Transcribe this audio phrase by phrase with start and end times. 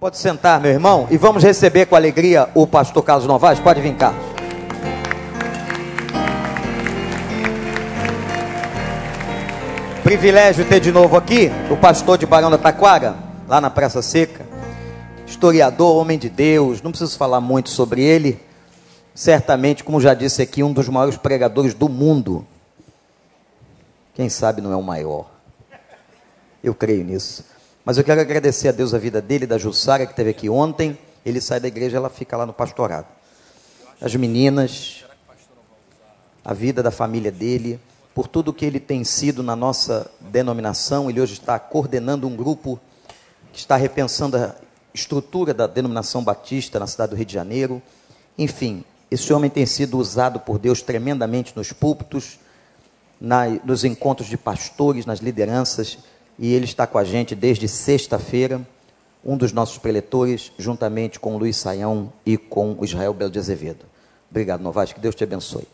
[0.00, 3.60] Pode sentar, meu irmão, e vamos receber com alegria o pastor Carlos Novaes.
[3.60, 4.24] Pode vir, Carlos.
[10.02, 13.14] Privilégio ter de novo aqui o pastor de Barão da Taquara,
[13.46, 14.46] lá na Praça Seca.
[15.26, 18.40] Historiador, homem de Deus, não preciso falar muito sobre ele.
[19.14, 22.46] Certamente, como já disse aqui, um dos maiores pregadores do mundo.
[24.14, 25.26] Quem sabe não é o maior.
[26.64, 27.44] Eu creio nisso.
[27.84, 30.98] Mas eu quero agradecer a Deus a vida dele, da Jussara, que esteve aqui ontem.
[31.24, 33.06] Ele sai da igreja, ela fica lá no pastorado.
[34.00, 35.04] As meninas,
[36.44, 37.80] a vida da família dele
[38.14, 41.08] por tudo que ele tem sido na nossa denominação.
[41.08, 42.78] Ele hoje está coordenando um grupo
[43.52, 44.54] que está repensando a
[44.92, 47.82] estrutura da denominação batista na cidade do Rio de Janeiro.
[48.36, 52.38] Enfim, esse homem tem sido usado por Deus tremendamente nos púlpitos,
[53.20, 55.98] na, nos encontros de pastores, nas lideranças,
[56.40, 58.66] e ele está com a gente desde sexta-feira,
[59.22, 63.38] um dos nossos preletores, juntamente com o Luiz Saião e com o Israel Belo de
[63.38, 63.84] Azevedo.
[64.30, 65.68] Obrigado, Novaes, que Deus te abençoe.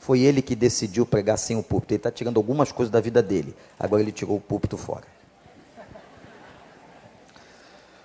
[0.00, 1.94] Foi ele que decidiu pregar sem o púlpito.
[1.94, 3.54] Ele está tirando algumas coisas da vida dele.
[3.78, 5.04] Agora ele tirou o púlpito fora.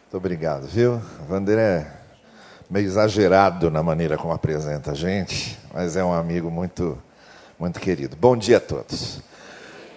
[0.03, 1.01] Muito obrigado, viu?
[1.27, 1.91] Vander é
[2.69, 7.01] meio exagerado na maneira como apresenta a gente, mas é um amigo muito,
[7.57, 8.15] muito querido.
[8.15, 9.21] Bom dia a todos.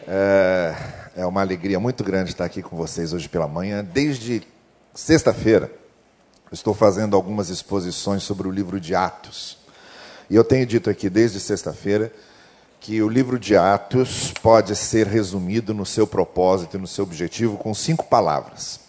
[0.08, 3.84] É, é uma alegria muito grande estar aqui com vocês hoje pela manhã.
[3.84, 4.42] Desde
[4.94, 5.70] sexta-feira,
[6.52, 9.58] estou fazendo algumas exposições sobre o livro de Atos.
[10.28, 12.12] E eu tenho dito aqui desde sexta-feira
[12.78, 17.56] que o livro de Atos pode ser resumido no seu propósito e no seu objetivo
[17.56, 18.80] com cinco palavras.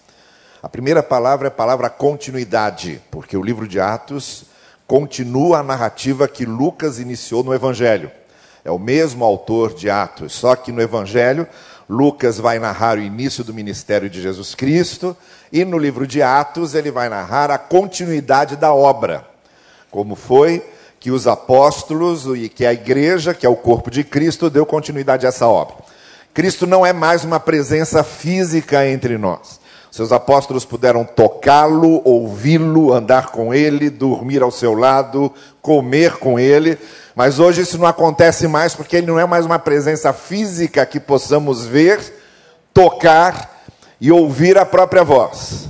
[0.62, 4.46] A primeira palavra é a palavra continuidade, porque o livro de Atos
[4.86, 8.12] continua a narrativa que Lucas iniciou no Evangelho.
[8.64, 11.48] É o mesmo autor de Atos, só que no Evangelho,
[11.92, 15.16] Lucas vai narrar o início do ministério de Jesus Cristo,
[15.52, 19.28] e no livro de Atos, ele vai narrar a continuidade da obra,
[19.90, 20.66] como foi
[21.02, 25.26] que os apóstolos e que a igreja, que é o corpo de Cristo, deu continuidade
[25.26, 25.76] a essa obra.
[26.34, 29.60] Cristo não é mais uma presença física entre nós.
[29.92, 35.30] Seus apóstolos puderam tocá-lo, ouvi-lo, andar com ele, dormir ao seu lado,
[35.62, 36.80] comer com ele,
[37.14, 40.98] mas hoje isso não acontece mais porque ele não é mais uma presença física que
[40.98, 42.00] possamos ver,
[42.74, 43.64] tocar
[44.00, 45.68] e ouvir a própria voz.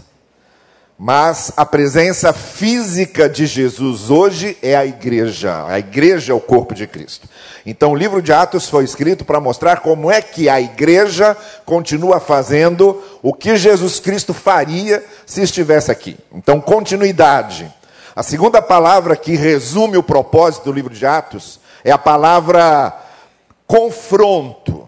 [1.03, 5.65] Mas a presença física de Jesus hoje é a igreja.
[5.65, 7.27] A igreja é o corpo de Cristo.
[7.65, 11.35] Então o livro de Atos foi escrito para mostrar como é que a igreja
[11.65, 16.19] continua fazendo o que Jesus Cristo faria se estivesse aqui.
[16.31, 17.67] Então, continuidade.
[18.15, 22.95] A segunda palavra que resume o propósito do livro de Atos é a palavra
[23.65, 24.87] confronto.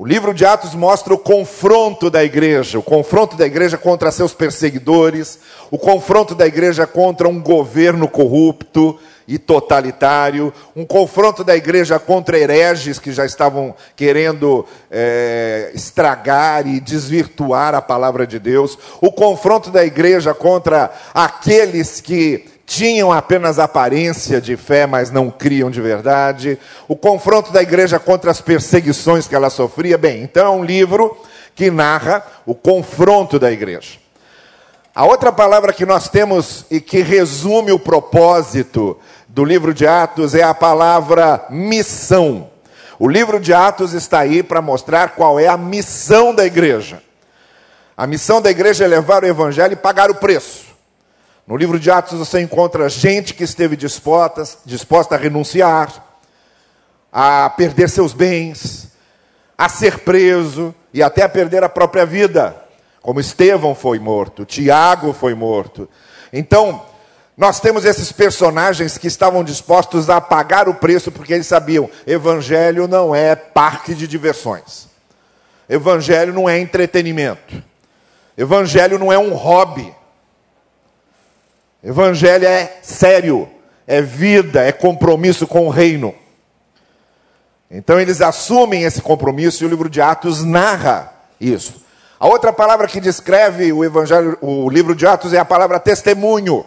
[0.00, 4.32] O livro de Atos mostra o confronto da igreja, o confronto da igreja contra seus
[4.32, 5.38] perseguidores,
[5.70, 12.38] o confronto da igreja contra um governo corrupto e totalitário, um confronto da igreja contra
[12.38, 19.70] hereges que já estavam querendo é, estragar e desvirtuar a palavra de Deus, o confronto
[19.70, 26.56] da igreja contra aqueles que tinham apenas aparência de fé, mas não criam de verdade,
[26.86, 29.98] o confronto da igreja contra as perseguições que ela sofria.
[29.98, 31.20] Bem, então é um livro
[31.52, 33.98] que narra o confronto da igreja.
[34.94, 40.36] A outra palavra que nós temos e que resume o propósito do livro de Atos
[40.36, 42.50] é a palavra missão.
[43.00, 47.02] O livro de Atos está aí para mostrar qual é a missão da igreja.
[47.96, 50.69] A missão da igreja é levar o evangelho e pagar o preço.
[51.46, 56.04] No livro de Atos você encontra gente que esteve disposta, disposta a renunciar,
[57.12, 58.88] a perder seus bens,
[59.58, 62.56] a ser preso e até a perder a própria vida,
[63.02, 65.88] como Estevão foi morto, Tiago foi morto.
[66.32, 66.82] Então,
[67.36, 72.86] nós temos esses personagens que estavam dispostos a pagar o preço porque eles sabiam: evangelho
[72.86, 74.88] não é parque de diversões.
[75.68, 77.62] Evangelho não é entretenimento.
[78.36, 79.94] Evangelho não é um hobby.
[81.82, 83.48] Evangelho é sério,
[83.86, 86.14] é vida, é compromisso com o reino.
[87.70, 91.82] Então eles assumem esse compromisso e o livro de Atos narra isso.
[92.18, 96.66] A outra palavra que descreve o evangelho, o livro de Atos é a palavra testemunho.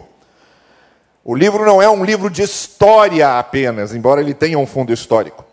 [1.24, 5.46] O livro não é um livro de história apenas, embora ele tenha um fundo histórico.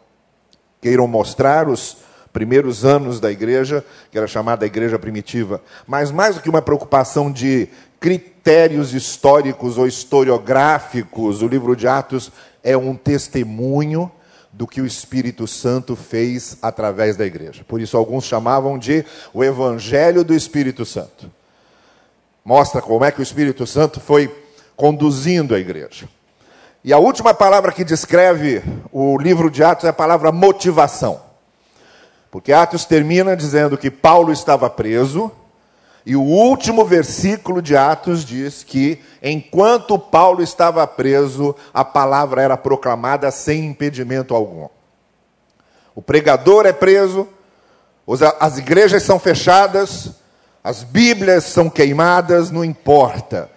[0.81, 1.99] Queiram mostrar os
[2.33, 7.31] primeiros anos da igreja, que era chamada igreja primitiva, mas mais do que uma preocupação
[7.31, 7.69] de
[8.41, 12.33] critérios históricos ou historiográficos, o livro de Atos
[12.65, 14.11] é um testemunho
[14.51, 17.63] do que o Espírito Santo fez através da igreja.
[17.69, 19.05] Por isso, alguns chamavam de
[19.35, 21.31] o Evangelho do Espírito Santo.
[22.43, 24.35] Mostra como é que o Espírito Santo foi
[24.75, 26.09] conduzindo a igreja.
[26.83, 31.21] E a última palavra que descreve o livro de Atos é a palavra motivação.
[32.31, 35.31] Porque Atos termina dizendo que Paulo estava preso,
[36.05, 42.56] e o último versículo de Atos diz que, enquanto Paulo estava preso, a palavra era
[42.56, 44.69] proclamada sem impedimento algum.
[45.94, 47.29] O pregador é preso,
[48.38, 50.11] as igrejas são fechadas,
[50.64, 53.50] as Bíblias são queimadas, não importa.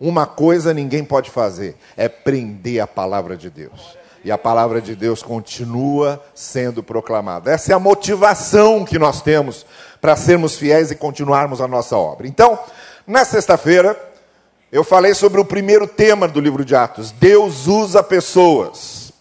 [0.00, 3.96] Uma coisa ninguém pode fazer: é prender a palavra de Deus.
[4.24, 7.50] E a palavra de Deus continua sendo proclamada.
[7.50, 9.66] Essa é a motivação que nós temos
[10.02, 12.26] para sermos fiéis e continuarmos a nossa obra.
[12.26, 12.58] Então,
[13.06, 13.96] na sexta-feira,
[14.72, 19.12] eu falei sobre o primeiro tema do livro de Atos: Deus usa pessoas.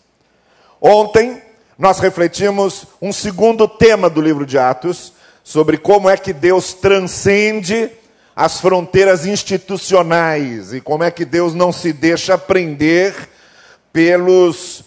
[0.82, 1.40] Ontem,
[1.78, 5.14] nós refletimos um segundo tema do livro de Atos,
[5.44, 7.92] sobre como é que Deus transcende
[8.36, 13.30] as fronteiras institucionais e como é que Deus não se deixa prender
[13.94, 14.84] pelos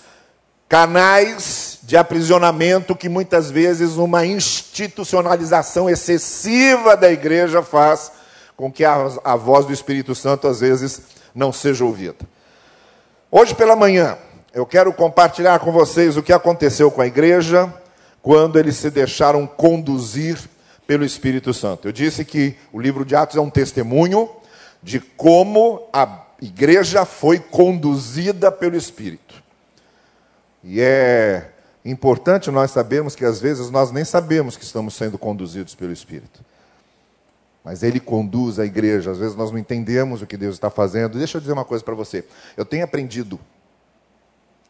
[0.74, 8.10] canais de aprisionamento que muitas vezes uma institucionalização excessiva da igreja faz
[8.56, 12.16] com que a, a voz do Espírito Santo às vezes não seja ouvida.
[13.30, 14.18] Hoje pela manhã,
[14.52, 17.72] eu quero compartilhar com vocês o que aconteceu com a igreja
[18.20, 20.40] quando eles se deixaram conduzir
[20.88, 21.86] pelo Espírito Santo.
[21.86, 24.28] Eu disse que o livro de Atos é um testemunho
[24.82, 29.23] de como a igreja foi conduzida pelo Espírito.
[30.64, 31.52] E é
[31.84, 36.42] importante nós sabermos que às vezes nós nem sabemos que estamos sendo conduzidos pelo Espírito.
[37.62, 41.18] Mas Ele conduz a igreja, às vezes nós não entendemos o que Deus está fazendo.
[41.18, 42.24] Deixa eu dizer uma coisa para você.
[42.56, 43.38] Eu tenho aprendido,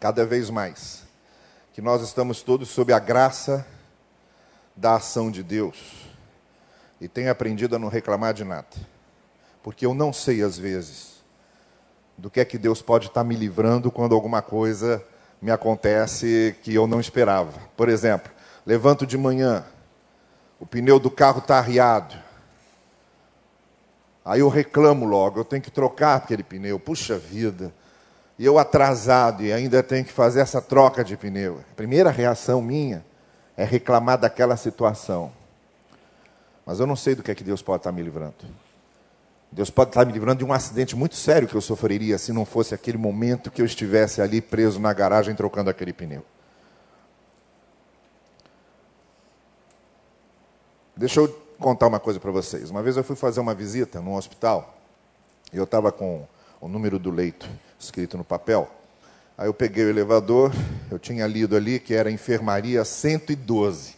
[0.00, 1.04] cada vez mais,
[1.72, 3.64] que nós estamos todos sob a graça
[4.76, 6.08] da ação de Deus.
[7.00, 8.66] E tenho aprendido a não reclamar de nada.
[9.62, 11.22] Porque eu não sei, às vezes,
[12.18, 15.04] do que é que Deus pode estar me livrando quando alguma coisa
[15.44, 17.52] me acontece que eu não esperava.
[17.76, 18.32] Por exemplo,
[18.64, 19.62] levanto de manhã,
[20.58, 22.16] o pneu do carro está arriado.
[24.24, 26.80] Aí eu reclamo logo, eu tenho que trocar aquele pneu.
[26.80, 27.74] Puxa vida.
[28.38, 31.60] E eu atrasado e ainda tenho que fazer essa troca de pneu.
[31.72, 33.04] A primeira reação minha
[33.54, 35.30] é reclamar daquela situação.
[36.64, 38.32] Mas eu não sei do que é que Deus pode estar me livrando.
[39.54, 42.44] Deus pode estar me livrando de um acidente muito sério que eu sofreria se não
[42.44, 46.24] fosse aquele momento que eu estivesse ali preso na garagem trocando aquele pneu.
[50.96, 52.68] Deixa eu contar uma coisa para vocês.
[52.68, 54.76] Uma vez eu fui fazer uma visita num hospital
[55.52, 56.26] e eu estava com
[56.60, 57.48] o número do leito
[57.78, 58.68] escrito no papel.
[59.38, 60.50] Aí eu peguei o elevador,
[60.90, 63.94] eu tinha lido ali que era enfermaria 112.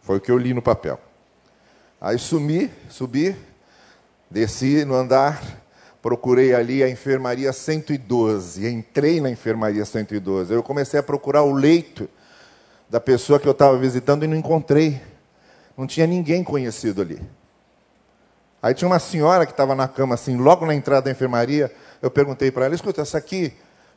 [0.00, 1.00] Foi o que eu li no papel.
[2.00, 3.36] Aí sumi, subi,
[4.30, 5.42] Desci no andar,
[6.02, 8.68] procurei ali a enfermaria 112.
[8.68, 10.52] Entrei na enfermaria 112.
[10.52, 12.08] Eu comecei a procurar o leito
[12.90, 15.00] da pessoa que eu estava visitando e não encontrei.
[15.76, 17.22] Não tinha ninguém conhecido ali.
[18.60, 21.72] Aí tinha uma senhora que estava na cama, assim, logo na entrada da enfermaria.
[22.02, 23.52] Eu perguntei para ela: escuta, essa aqui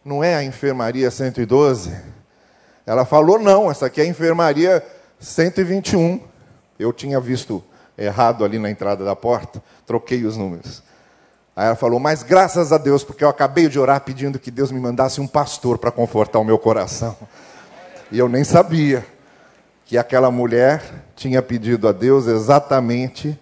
[0.06, 1.92] não é a enfermaria 112?
[2.86, 4.86] Ela falou: não, essa aqui é a enfermaria
[5.20, 6.22] 121.
[6.80, 7.64] Eu tinha visto
[7.98, 10.84] errado ali na entrada da porta, troquei os números.
[11.56, 14.72] Aí ela falou: Mas graças a Deus, porque eu acabei de orar pedindo que Deus
[14.72, 17.16] me mandasse um pastor para confortar o meu coração.
[18.12, 19.06] E eu nem sabia
[19.86, 20.82] que aquela mulher
[21.16, 23.38] tinha pedido a Deus exatamente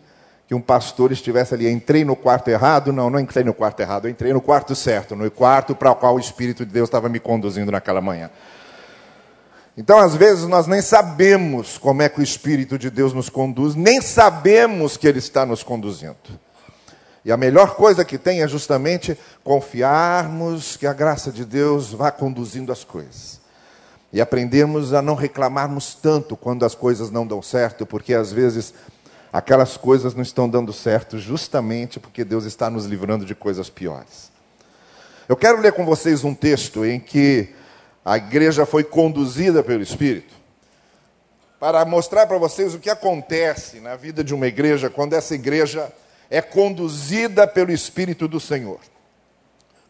[0.48, 1.70] que um pastor estivesse ali.
[1.70, 2.92] Entrei no quarto errado?
[2.92, 5.96] Não, não entrei no quarto errado, eu entrei no quarto certo, no quarto para o
[5.96, 8.32] qual o Espírito de Deus estava me conduzindo naquela manhã.
[9.80, 13.76] Então, às vezes, nós nem sabemos como é que o Espírito de Deus nos conduz,
[13.76, 16.18] nem sabemos que Ele está nos conduzindo.
[17.24, 22.12] E a melhor coisa que tem é justamente confiarmos que a graça de Deus vá
[22.12, 23.40] conduzindo as coisas.
[24.12, 28.74] E aprendermos a não reclamarmos tanto quando as coisas não dão certo, porque às vezes
[29.32, 34.30] aquelas coisas não estão dando certo justamente porque Deus está nos livrando de coisas piores.
[35.30, 37.58] Eu quero ler com vocês um texto em que
[38.04, 40.34] a igreja foi conduzida pelo Espírito.
[41.60, 45.92] Para mostrar para vocês o que acontece na vida de uma igreja quando essa igreja
[46.30, 48.80] é conduzida pelo Espírito do Senhor.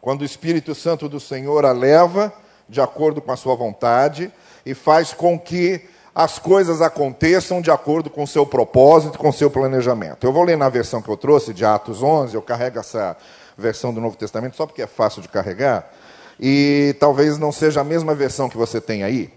[0.02, 2.34] Quando o Espírito Santo do Senhor a leva
[2.68, 4.32] de acordo com a sua vontade
[4.66, 9.34] e faz com que as coisas aconteçam de acordo com o seu propósito, com o
[9.34, 10.26] seu planejamento.
[10.26, 13.16] Eu vou ler na versão que eu trouxe, de Atos 11, eu carrego essa
[13.58, 15.92] versão do Novo Testamento só porque é fácil de carregar
[16.40, 19.32] e talvez não seja a mesma versão que você tem aí,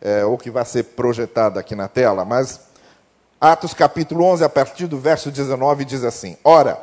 [0.00, 2.60] é, ou que vai ser projetada aqui na tela, mas
[3.40, 6.78] Atos capítulo 11, a partir do verso 19, diz assim: Ora,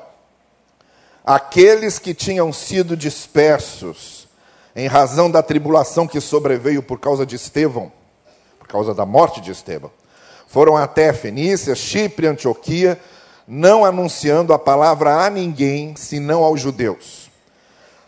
[1.24, 4.28] aqueles que tinham sido dispersos
[4.76, 7.92] em razão da tribulação que sobreveio por causa de Estevão,
[8.58, 9.92] por causa da morte de Estevão,
[10.48, 13.00] foram até Fenícia, Chipre, Antioquia,
[13.48, 17.27] não anunciando a palavra a ninguém, senão aos judeus.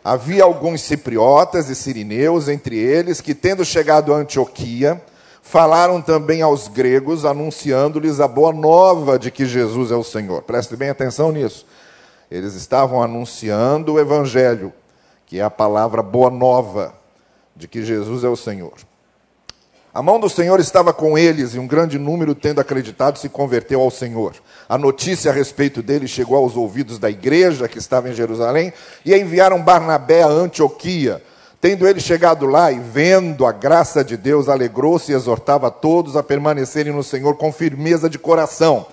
[0.03, 5.01] Havia alguns cipriotas e sirineus entre eles que, tendo chegado a Antioquia,
[5.41, 10.41] falaram também aos gregos, anunciando-lhes a boa nova de que Jesus é o Senhor.
[10.43, 11.65] Preste bem atenção nisso.
[12.31, 14.71] Eles estavam anunciando o Evangelho,
[15.25, 16.93] que é a palavra boa nova
[17.55, 18.73] de que Jesus é o Senhor.
[19.91, 23.81] A mão do Senhor estava com eles e um grande número, tendo acreditado, se converteu
[23.81, 24.35] ao Senhor.
[24.67, 28.71] A notícia a respeito dele chegou aos ouvidos da igreja que estava em Jerusalém
[29.03, 31.23] e enviaram Barnabé a Antioquia.
[31.59, 36.21] Tendo ele chegado lá e vendo a graça de Deus, alegrou-se e exortava todos a
[36.21, 38.85] permanecerem no Senhor com firmeza de coração.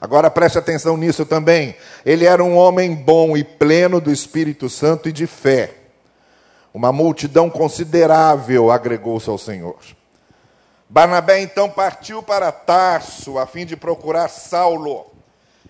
[0.00, 1.74] Agora preste atenção nisso também.
[2.06, 5.72] Ele era um homem bom e pleno do Espírito Santo e de fé.
[6.72, 9.76] Uma multidão considerável agregou-se ao Senhor.
[10.94, 15.10] Barnabé então partiu para Tarso a fim de procurar Saulo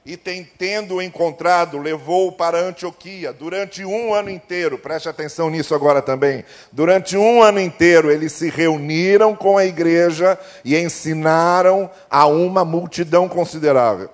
[0.05, 4.77] e tendo encontrado, levou-o para Antioquia durante um ano inteiro.
[4.77, 6.45] Preste atenção nisso agora também.
[6.71, 13.27] Durante um ano inteiro, eles se reuniram com a igreja e ensinaram a uma multidão
[13.27, 14.11] considerável.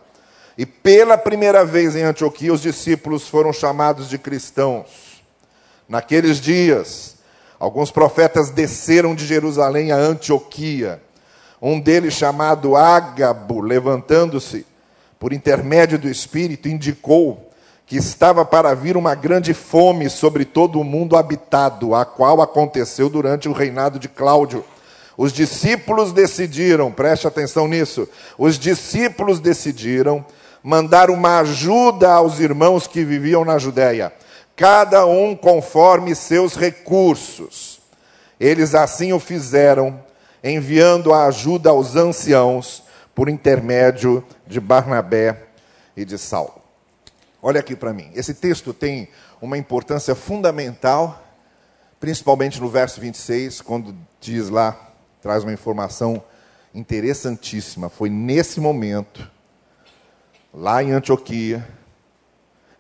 [0.56, 5.24] E pela primeira vez em Antioquia, os discípulos foram chamados de cristãos.
[5.88, 7.16] Naqueles dias,
[7.60, 11.00] alguns profetas desceram de Jerusalém a Antioquia.
[11.60, 14.66] Um deles, chamado Ágabo, levantando-se,
[15.18, 17.50] por intermédio do Espírito, indicou
[17.84, 23.10] que estava para vir uma grande fome sobre todo o mundo habitado, a qual aconteceu
[23.10, 24.64] durante o reinado de Cláudio.
[25.18, 30.24] Os discípulos decidiram, preste atenção nisso, os discípulos decidiram
[30.62, 34.12] mandar uma ajuda aos irmãos que viviam na Judéia,
[34.60, 37.80] cada um conforme seus recursos.
[38.38, 40.04] Eles assim o fizeram,
[40.44, 42.82] enviando a ajuda aos anciãos
[43.14, 45.44] por intermédio de Barnabé
[45.96, 46.60] e de Saulo.
[47.40, 48.10] Olha aqui para mim.
[48.14, 49.08] Esse texto tem
[49.40, 51.24] uma importância fundamental,
[51.98, 54.78] principalmente no verso 26, quando diz lá,
[55.22, 56.22] traz uma informação
[56.74, 57.88] interessantíssima.
[57.88, 59.26] Foi nesse momento,
[60.52, 61.66] lá em Antioquia,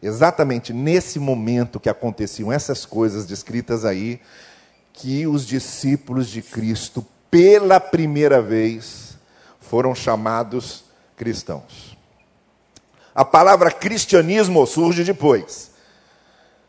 [0.02, 4.20] exatamente nesse momento que aconteciam essas coisas descritas aí,
[4.92, 9.16] que os discípulos de Cristo, pela primeira vez,
[9.60, 10.84] foram chamados
[11.16, 11.96] cristãos.
[13.14, 15.70] A palavra cristianismo surge depois.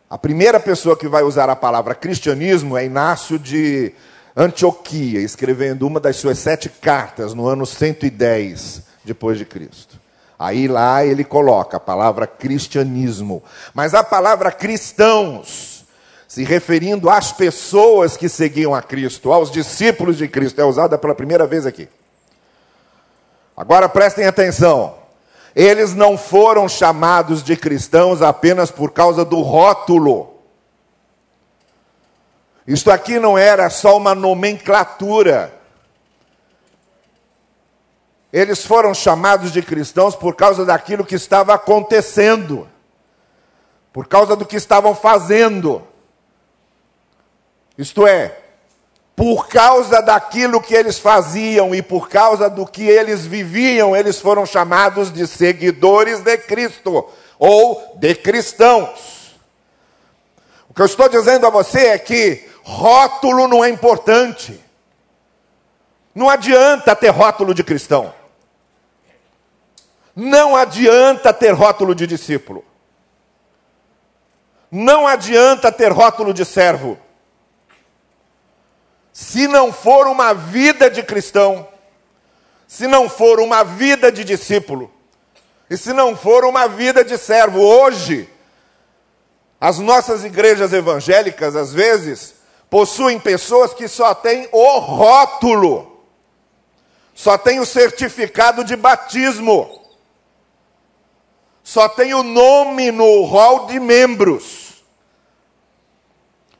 [0.10, 3.94] A primeira pessoa que vai usar a palavra cristianismo é Inácio de
[4.36, 10.01] Antioquia, escrevendo uma das suas sete cartas no ano 110 depois de Cristo.
[10.42, 13.44] Aí lá ele coloca a palavra cristianismo,
[13.76, 15.86] mas a palavra cristãos,
[16.28, 21.14] se referindo às pessoas que seguiam a Cristo, aos discípulos de Cristo, é usada pela
[21.14, 21.88] primeira vez aqui.
[23.56, 24.96] Agora prestem atenção.
[25.56, 30.38] Eles não foram chamados de cristãos apenas por causa do rótulo.
[32.66, 35.61] Isto aqui não era só uma nomenclatura.
[38.32, 42.68] Eles foram chamados de cristãos por causa daquilo que estava acontecendo,
[43.92, 45.86] por causa do que estavam fazendo.
[47.78, 48.38] Isto é,
[49.16, 54.46] por causa daquilo que eles faziam e por causa do que eles viviam, eles foram
[54.46, 59.36] chamados de seguidores de Cristo ou de cristãos.
[60.70, 64.58] O que eu estou dizendo a você é que rótulo não é importante.
[66.16, 68.21] Não adianta ter rótulo de cristão.
[70.16, 72.64] Não adianta ter rótulo de discípulo.
[74.70, 76.98] Não adianta ter rótulo de servo
[79.14, 81.68] se não for uma vida de cristão,
[82.68, 84.92] se não for uma vida de discípulo,
[85.70, 88.30] e se não for uma vida de servo, hoje,
[89.60, 92.36] as nossas igrejas evangélicas, às vezes,
[92.70, 96.04] possuem pessoas que só têm o rótulo,
[97.14, 99.81] só tem o certificado de batismo,
[101.64, 104.84] só tem o nome no rol de membros,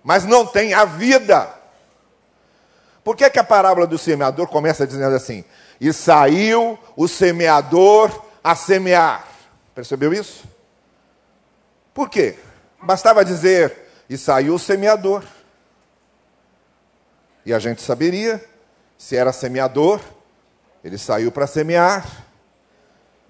[0.04, 1.62] mas não tem a vida
[3.04, 5.44] por que, que a parábola do semeador começa dizendo assim?
[5.80, 9.28] E saiu o semeador a semear.
[9.74, 10.44] Percebeu isso?
[11.94, 12.38] Por quê?
[12.82, 15.24] Bastava dizer, e saiu o semeador.
[17.44, 18.44] E a gente saberia,
[18.98, 20.00] se era semeador,
[20.84, 22.28] ele saiu para semear.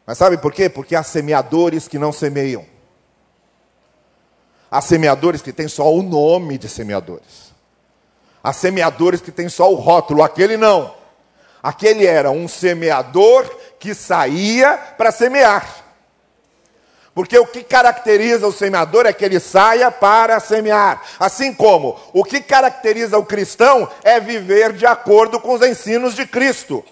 [0.06, 0.70] Mas sabe por quê?
[0.70, 2.66] Porque há semeadores que não semeiam.
[4.70, 7.52] Há semeadores que têm só o nome de semeadores.
[8.44, 10.24] Há semeadores que têm só o rótulo.
[10.24, 10.96] Aquele não.
[11.62, 13.46] Aquele era um semeador
[13.80, 15.82] que saía para semear.
[17.14, 21.04] Porque o que caracteriza o semeador é que ele saia para semear.
[21.20, 26.26] Assim como o que caracteriza o cristão é viver de acordo com os ensinos de
[26.26, 26.84] Cristo.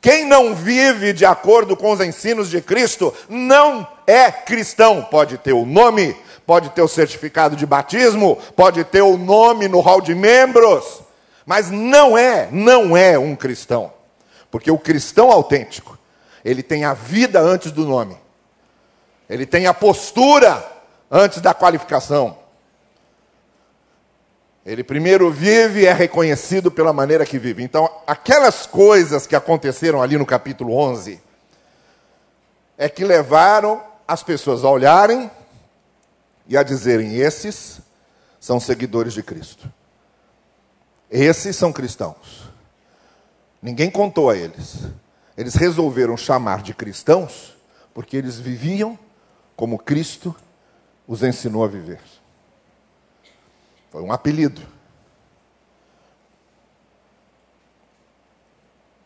[0.00, 5.02] Quem não vive de acordo com os ensinos de Cristo não é cristão.
[5.02, 6.16] Pode ter o nome,
[6.46, 11.02] pode ter o certificado de batismo, pode ter o nome no hall de membros,
[11.44, 13.92] mas não é, não é um cristão.
[14.50, 15.98] Porque o cristão autêntico,
[16.44, 18.16] ele tem a vida antes do nome.
[19.28, 20.64] Ele tem a postura
[21.10, 22.36] antes da qualificação.
[24.64, 27.62] Ele primeiro vive e é reconhecido pela maneira que vive.
[27.62, 31.20] Então, aquelas coisas que aconteceram ali no capítulo 11
[32.76, 35.30] é que levaram as pessoas a olharem
[36.46, 37.80] e a dizerem: esses
[38.38, 39.70] são seguidores de Cristo.
[41.10, 42.50] Esses são cristãos.
[43.62, 44.78] Ninguém contou a eles.
[45.36, 47.56] Eles resolveram chamar de cristãos
[47.92, 48.98] porque eles viviam
[49.56, 50.34] como Cristo
[51.06, 52.00] os ensinou a viver.
[53.90, 54.62] Foi um apelido.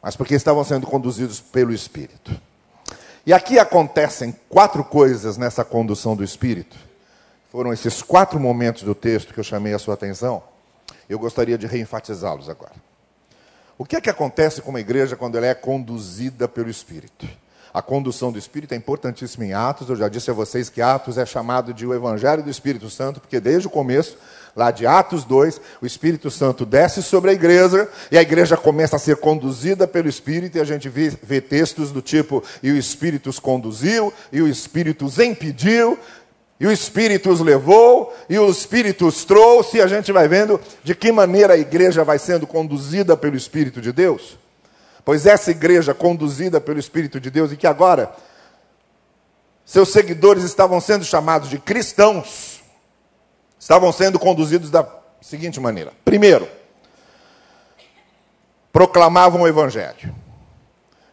[0.02, 2.38] Mas porque estavam sendo conduzidos pelo Espírito.
[3.26, 6.76] E aqui acontecem quatro coisas nessa condução do Espírito.
[7.50, 10.42] Foram esses quatro momentos do texto que eu chamei a sua atenção.
[11.08, 12.74] Eu gostaria de reenfatizá-los agora.
[13.78, 17.26] O que é que acontece com uma igreja quando ela é conduzida pelo Espírito?
[17.74, 19.90] A condução do Espírito é importantíssima em Atos.
[19.90, 23.18] Eu já disse a vocês que Atos é chamado de o Evangelho do Espírito Santo,
[23.18, 24.16] porque desde o começo,
[24.54, 28.94] lá de Atos 2, o Espírito Santo desce sobre a igreja e a igreja começa
[28.94, 30.56] a ser conduzida pelo Espírito.
[30.56, 34.46] E a gente vê, vê textos do tipo: e o Espírito os conduziu, e o
[34.46, 35.98] Espírito os impediu,
[36.60, 40.60] e o Espírito os levou, e o Espírito os trouxe, e a gente vai vendo
[40.84, 44.43] de que maneira a igreja vai sendo conduzida pelo Espírito de Deus.
[45.04, 48.14] Pois essa igreja conduzida pelo Espírito de Deus e que agora
[49.64, 52.62] seus seguidores estavam sendo chamados de cristãos,
[53.58, 54.86] estavam sendo conduzidos da
[55.20, 56.48] seguinte maneira: primeiro,
[58.72, 60.14] proclamavam o Evangelho.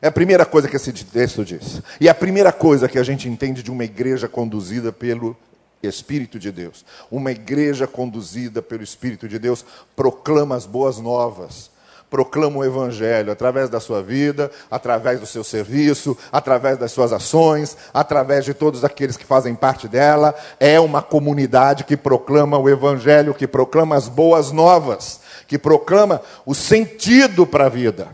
[0.01, 1.81] É a primeira coisa que esse texto diz.
[1.99, 5.37] E é a primeira coisa que a gente entende de uma igreja conduzida pelo
[5.83, 6.83] Espírito de Deus.
[7.11, 9.63] Uma igreja conduzida pelo Espírito de Deus
[9.95, 11.69] proclama as boas novas
[12.11, 17.77] proclama o Evangelho através da sua vida, através do seu serviço, através das suas ações,
[17.93, 20.35] através de todos aqueles que fazem parte dela.
[20.59, 26.53] É uma comunidade que proclama o Evangelho, que proclama as boas novas, que proclama o
[26.53, 28.09] sentido para a vida.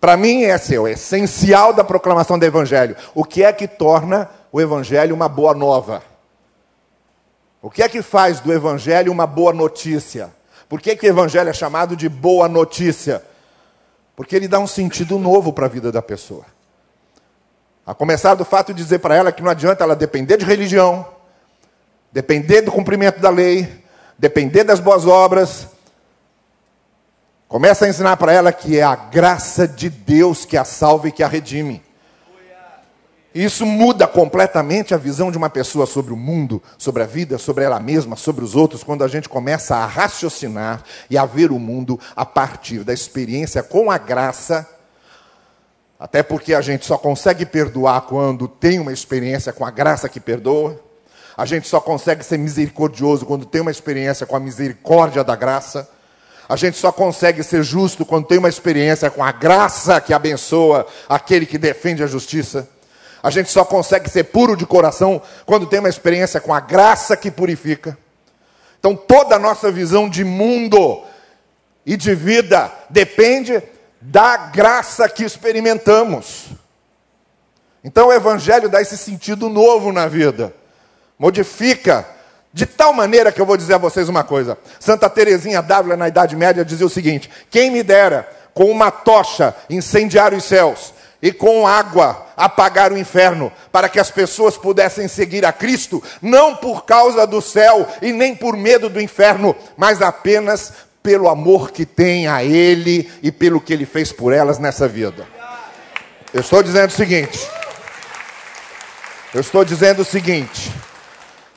[0.00, 2.96] Para mim, esse é o essencial da proclamação do Evangelho.
[3.14, 6.02] O que é que torna o Evangelho uma boa nova?
[7.60, 10.32] O que é que faz do Evangelho uma boa notícia?
[10.68, 13.22] Por que, que o Evangelho é chamado de boa notícia?
[14.16, 16.44] Porque ele dá um sentido novo para a vida da pessoa.
[17.86, 21.06] A começar do fato de dizer para ela que não adianta ela depender de religião,
[22.10, 23.84] depender do cumprimento da lei,
[24.18, 25.68] depender das boas obras.
[27.48, 31.12] Começa a ensinar para ela que é a graça de Deus que a salva e
[31.12, 31.82] que a redime.
[33.34, 37.64] Isso muda completamente a visão de uma pessoa sobre o mundo, sobre a vida, sobre
[37.64, 41.58] ela mesma, sobre os outros, quando a gente começa a raciocinar e a ver o
[41.58, 44.68] mundo a partir da experiência com a graça.
[45.98, 50.20] Até porque a gente só consegue perdoar quando tem uma experiência com a graça que
[50.20, 50.78] perdoa.
[51.36, 55.88] A gente só consegue ser misericordioso quando tem uma experiência com a misericórdia da graça.
[56.48, 60.86] A gente só consegue ser justo quando tem uma experiência com a graça que abençoa
[61.08, 62.68] aquele que defende a justiça.
[63.24, 67.16] A gente só consegue ser puro de coração quando tem uma experiência com a graça
[67.16, 67.96] que purifica.
[68.78, 71.02] Então toda a nossa visão de mundo
[71.86, 73.62] e de vida depende
[73.98, 76.48] da graça que experimentamos.
[77.82, 80.54] Então o Evangelho dá esse sentido novo na vida,
[81.18, 82.06] modifica,
[82.52, 84.58] de tal maneira que eu vou dizer a vocês uma coisa.
[84.78, 89.56] Santa Teresinha d'Ávila, na Idade Média, dizia o seguinte: quem me dera com uma tocha
[89.70, 90.92] incendiar os céus
[91.24, 96.54] e com água apagar o inferno, para que as pessoas pudessem seguir a Cristo, não
[96.54, 101.86] por causa do céu e nem por medo do inferno, mas apenas pelo amor que
[101.86, 105.26] tem a Ele e pelo que Ele fez por elas nessa vida.
[106.30, 107.40] Eu estou dizendo o seguinte.
[109.32, 110.70] Eu estou dizendo o seguinte: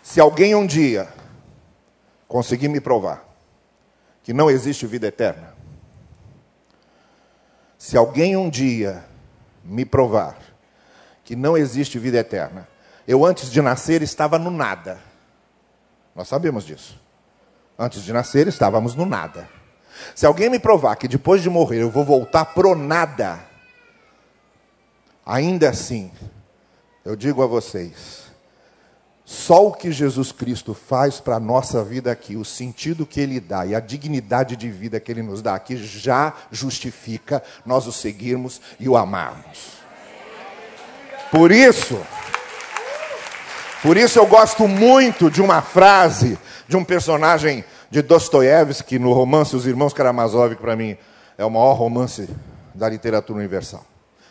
[0.02, 1.10] se alguém um dia
[2.26, 3.22] conseguir me provar
[4.24, 5.54] que não existe vida eterna,
[7.78, 9.04] se alguém um dia
[9.68, 10.38] me provar
[11.24, 12.68] que não existe vida eterna.
[13.08, 15.00] Eu, antes de nascer, estava no nada.
[16.16, 17.00] Nós sabemos disso.
[17.78, 19.48] Antes de nascer, estávamos no nada.
[20.16, 23.40] Se alguém me provar que depois de morrer eu vou voltar pro nada,
[25.26, 26.12] ainda assim,
[27.04, 28.27] eu digo a vocês,
[29.30, 33.42] só o que Jesus Cristo faz para a nossa vida aqui, o sentido que Ele
[33.42, 37.92] dá e a dignidade de vida que Ele nos dá aqui, já justifica nós o
[37.92, 39.82] seguirmos e o amarmos.
[41.30, 42.00] Por isso,
[43.84, 49.58] por isso eu gosto muito de uma frase de um personagem de Dostoiévski no romance
[49.58, 50.98] Os Irmãos Karamazov, que para mim
[51.38, 52.30] é o maior romance
[52.74, 53.86] da literatura universal.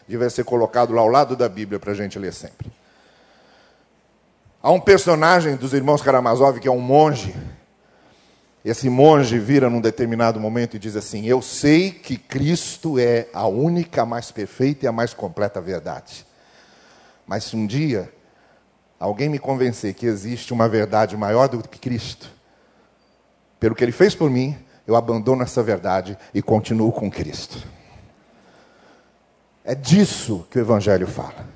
[0.08, 2.72] Devia ser colocado lá ao lado da Bíblia para a gente ler sempre.
[4.66, 7.32] Há um personagem dos Irmãos Karamazov que é um monge.
[8.64, 13.46] Esse monge vira num determinado momento e diz assim: Eu sei que Cristo é a
[13.46, 16.26] única, a mais perfeita e a mais completa verdade.
[17.24, 18.12] Mas se um dia
[18.98, 22.28] alguém me convencer que existe uma verdade maior do que Cristo,
[23.60, 27.64] pelo que ele fez por mim, eu abandono essa verdade e continuo com Cristo.
[29.64, 31.55] É disso que o Evangelho fala.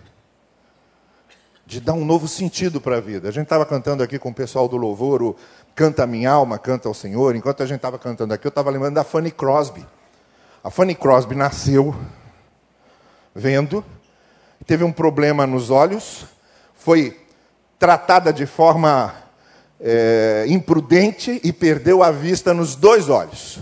[1.71, 3.29] De dar um novo sentido para a vida.
[3.29, 5.37] A gente estava cantando aqui com o pessoal do louvor, o
[5.73, 7.37] Canta Minha Alma, Canta ao Senhor.
[7.37, 9.87] Enquanto a gente estava cantando aqui, eu estava lembrando da Fanny Crosby.
[10.65, 11.95] A Fanny Crosby nasceu
[13.33, 13.85] vendo,
[14.67, 16.25] teve um problema nos olhos,
[16.75, 17.17] foi
[17.79, 19.15] tratada de forma
[19.79, 23.61] é, imprudente e perdeu a vista nos dois olhos,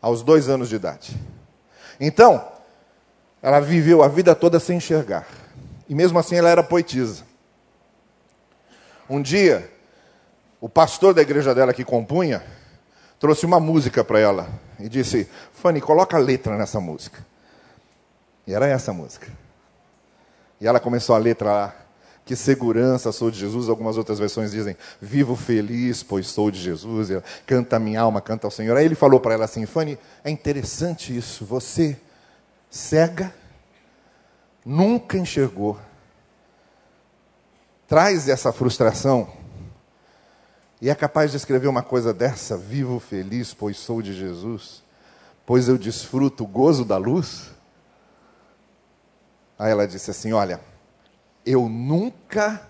[0.00, 1.16] aos dois anos de idade.
[1.98, 2.46] Então,
[3.42, 5.45] ela viveu a vida toda sem enxergar.
[5.88, 7.24] E mesmo assim ela era poetisa.
[9.08, 9.70] Um dia,
[10.60, 12.42] o pastor da igreja dela que compunha
[13.18, 17.24] trouxe uma música para ela e disse: Fanny, coloca a letra nessa música.
[18.46, 19.28] E era essa música.
[20.60, 21.76] E ela começou a letra lá.
[22.24, 23.68] Que segurança sou de Jesus.
[23.68, 27.08] Algumas outras versões dizem: Vivo feliz, pois sou de Jesus.
[27.46, 28.76] Canta minha alma, canta ao Senhor.
[28.76, 31.44] Aí ele falou para ela assim: Fanny, é interessante isso.
[31.44, 31.96] Você,
[32.68, 33.32] cega,
[34.66, 35.78] nunca enxergou.
[37.88, 39.28] Traz essa frustração
[40.82, 44.82] e é capaz de escrever uma coisa dessa: Vivo feliz, pois sou de Jesus,
[45.46, 47.52] pois eu desfruto o gozo da luz.
[49.56, 50.60] Aí ela disse assim: Olha
[51.46, 52.60] eu nunca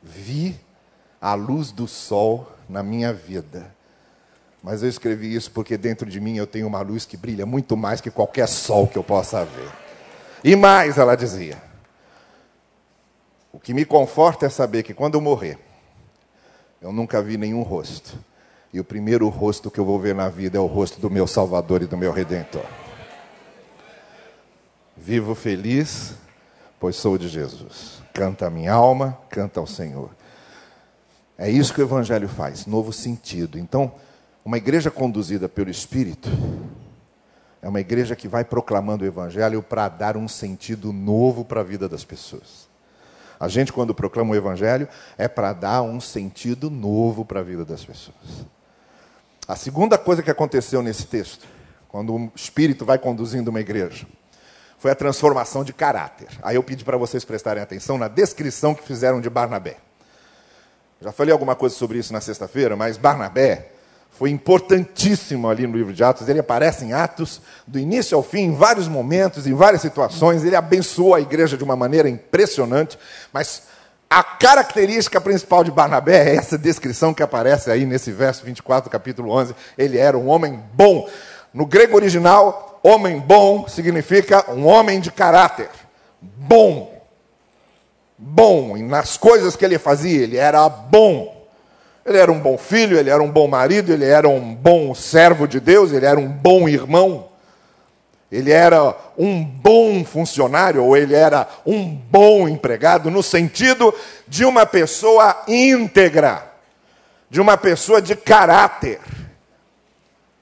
[0.00, 0.58] vi
[1.20, 3.74] a luz do sol na minha vida.
[4.62, 7.76] Mas eu escrevi isso porque dentro de mim eu tenho uma luz que brilha muito
[7.76, 9.79] mais que qualquer sol que eu possa ver.
[10.42, 11.60] E mais, ela dizia:
[13.52, 15.58] o que me conforta é saber que quando eu morrer,
[16.80, 18.18] eu nunca vi nenhum rosto.
[18.72, 21.26] E o primeiro rosto que eu vou ver na vida é o rosto do meu
[21.26, 22.64] Salvador e do meu Redentor.
[24.96, 26.14] Vivo feliz,
[26.78, 28.00] pois sou de Jesus.
[28.14, 30.10] Canta a minha alma, canta ao Senhor.
[31.36, 33.58] É isso que o Evangelho faz, novo sentido.
[33.58, 33.92] Então,
[34.44, 36.28] uma igreja conduzida pelo Espírito
[37.62, 41.64] é uma igreja que vai proclamando o Evangelho para dar um sentido novo para a
[41.64, 42.68] vida das pessoas.
[43.38, 47.64] A gente, quando proclama o Evangelho, é para dar um sentido novo para a vida
[47.64, 48.44] das pessoas.
[49.48, 51.46] A segunda coisa que aconteceu nesse texto,
[51.88, 54.06] quando o Espírito vai conduzindo uma igreja,
[54.78, 56.28] foi a transformação de caráter.
[56.42, 59.76] Aí eu pedi para vocês prestarem atenção na descrição que fizeram de Barnabé.
[61.00, 63.72] Já falei alguma coisa sobre isso na sexta-feira, mas Barnabé
[64.20, 66.28] foi importantíssimo ali no livro de Atos.
[66.28, 70.44] Ele aparece em Atos, do início ao fim, em vários momentos, em várias situações.
[70.44, 72.98] Ele abençoou a igreja de uma maneira impressionante,
[73.32, 73.62] mas
[74.10, 78.92] a característica principal de Barnabé é essa descrição que aparece aí nesse verso 24 do
[78.92, 79.54] capítulo 11.
[79.78, 81.08] Ele era um homem bom.
[81.54, 85.70] No grego original, homem bom significa um homem de caráter.
[86.20, 86.92] Bom.
[88.18, 88.76] Bom.
[88.76, 91.39] E nas coisas que ele fazia, ele era bom.
[92.10, 95.46] Ele era um bom filho, ele era um bom marido, ele era um bom servo
[95.46, 97.28] de Deus, ele era um bom irmão.
[98.32, 103.94] Ele era um bom funcionário, ou ele era um bom empregado, no sentido
[104.26, 106.50] de uma pessoa íntegra,
[107.30, 108.98] de uma pessoa de caráter.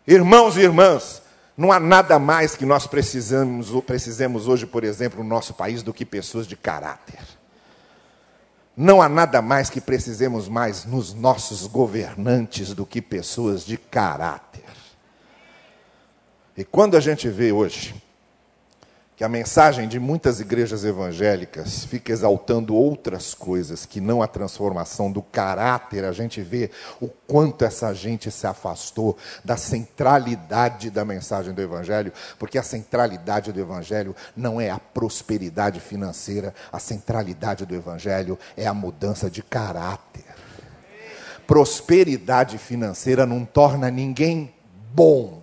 [0.07, 1.21] Irmãos e irmãs,
[1.55, 5.93] não há nada mais que nós precisamos, precisemos hoje, por exemplo, no nosso país, do
[5.93, 7.38] que pessoas de caráter.
[8.81, 14.63] Não há nada mais que precisemos mais nos nossos governantes do que pessoas de caráter.
[16.57, 18.01] E quando a gente vê hoje
[19.19, 25.11] que a mensagem de muitas igrejas evangélicas fica exaltando outras coisas que não a transformação
[25.11, 31.53] do caráter, a gente vê o quanto essa gente se afastou da centralidade da mensagem
[31.53, 37.75] do evangelho, porque a centralidade do evangelho não é a prosperidade financeira, a centralidade do
[37.75, 40.27] evangelho é a mudança de caráter.
[41.45, 44.55] prosperidade financeira não torna ninguém
[44.95, 45.43] bom.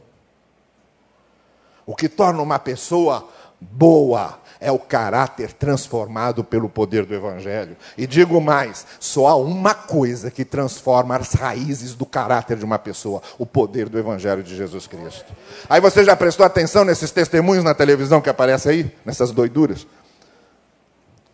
[1.86, 3.30] O que torna uma pessoa
[3.72, 7.76] boa é o caráter transformado pelo poder do Evangelho.
[7.98, 12.80] E digo mais: só há uma coisa que transforma as raízes do caráter de uma
[12.80, 15.32] pessoa: o poder do Evangelho de Jesus Cristo.
[15.70, 19.86] Aí você já prestou atenção nesses testemunhos na televisão que aparecem aí, nessas doiduras?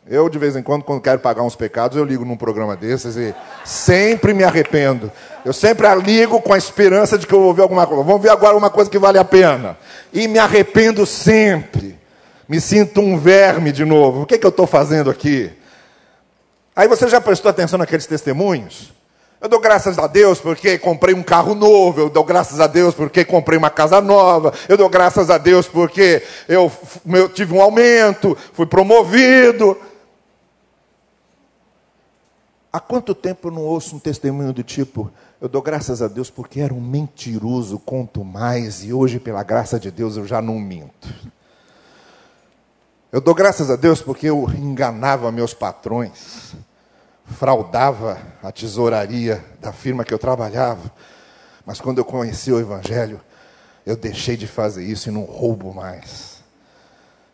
[0.07, 3.15] Eu, de vez em quando, quando quero pagar uns pecados, eu ligo num programa desses
[3.15, 5.11] e sempre me arrependo.
[5.45, 8.03] Eu sempre ligo com a esperança de que eu vou ver alguma coisa.
[8.03, 9.77] Vamos ver agora uma coisa que vale a pena.
[10.11, 12.00] E me arrependo sempre.
[12.51, 14.23] Me sinto um verme de novo.
[14.23, 15.49] O que, é que eu estou fazendo aqui?
[16.75, 18.91] Aí você já prestou atenção naqueles testemunhos?
[19.39, 22.93] Eu dou graças a Deus porque comprei um carro novo, eu dou graças a Deus
[22.93, 26.69] porque comprei uma casa nova, eu dou graças a Deus porque eu,
[27.05, 29.77] eu tive um aumento, fui promovido.
[32.69, 35.09] Há quanto tempo eu não ouço um testemunho do tipo:
[35.39, 39.79] eu dou graças a Deus porque era um mentiroso, conto mais, e hoje, pela graça
[39.79, 41.07] de Deus, eu já não minto.
[43.11, 46.55] Eu dou graças a Deus porque eu enganava meus patrões,
[47.25, 50.89] fraudava a tesouraria da firma que eu trabalhava,
[51.65, 53.19] mas quando eu conheci o Evangelho,
[53.85, 56.41] eu deixei de fazer isso e não roubo mais.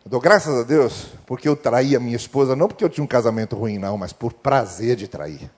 [0.04, 3.04] Eu dou graças a Deus porque eu traí a minha esposa, não porque eu tinha
[3.04, 5.48] um casamento ruim, não, mas por prazer de trair.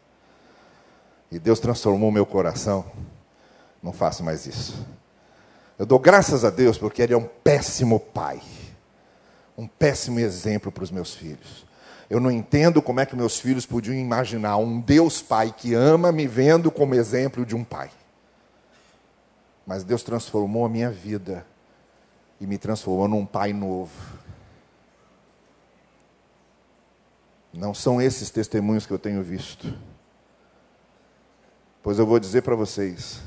[1.33, 2.85] E Deus transformou meu coração.
[3.83, 4.87] Não faço mais isso.
[5.79, 8.43] Eu dou graças a Deus porque Ele é um péssimo pai,
[9.61, 11.67] um péssimo exemplo para os meus filhos.
[12.09, 16.11] Eu não entendo como é que meus filhos podiam imaginar um Deus Pai que ama
[16.11, 17.91] me vendo como exemplo de um pai.
[19.67, 21.47] Mas Deus transformou a minha vida
[22.41, 24.21] e me transformou num pai novo
[27.53, 29.77] Não são esses testemunhos que eu tenho visto.
[31.83, 33.21] Pois eu vou dizer para vocês: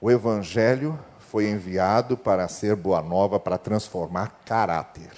[0.00, 0.98] o Evangelho
[1.34, 5.10] foi enviado para ser boa nova, para transformar caráter.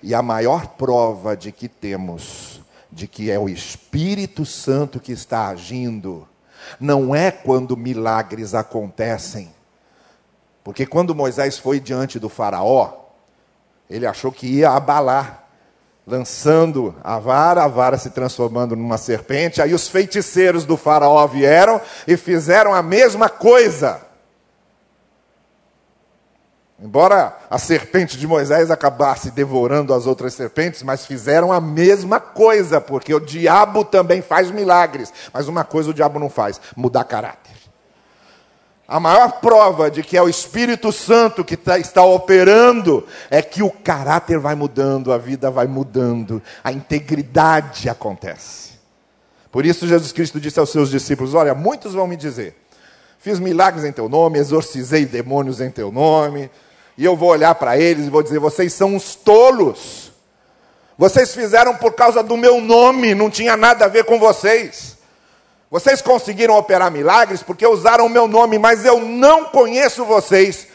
[0.00, 2.60] E a maior prova de que temos,
[2.92, 6.28] de que é o Espírito Santo que está agindo,
[6.78, 9.52] não é quando milagres acontecem.
[10.62, 12.92] Porque quando Moisés foi diante do Faraó,
[13.90, 15.48] ele achou que ia abalar
[16.06, 19.60] lançando a vara, a vara se transformando numa serpente.
[19.60, 24.05] Aí os feiticeiros do Faraó vieram e fizeram a mesma coisa.
[26.78, 32.82] Embora a serpente de Moisés acabasse devorando as outras serpentes, mas fizeram a mesma coisa,
[32.82, 35.10] porque o diabo também faz milagres.
[35.32, 37.56] Mas uma coisa o diabo não faz: mudar caráter.
[38.86, 43.62] A maior prova de que é o Espírito Santo que tá, está operando é que
[43.62, 48.76] o caráter vai mudando, a vida vai mudando, a integridade acontece.
[49.50, 52.54] Por isso, Jesus Cristo disse aos seus discípulos: Olha, muitos vão me dizer,
[53.18, 56.48] fiz milagres em teu nome, exorcizei demônios em teu nome,
[56.96, 60.12] e eu vou olhar para eles e vou dizer: Vocês são uns tolos,
[60.96, 64.96] vocês fizeram por causa do meu nome, não tinha nada a ver com vocês.
[65.70, 70.68] Vocês conseguiram operar milagres porque usaram o meu nome, mas eu não conheço vocês,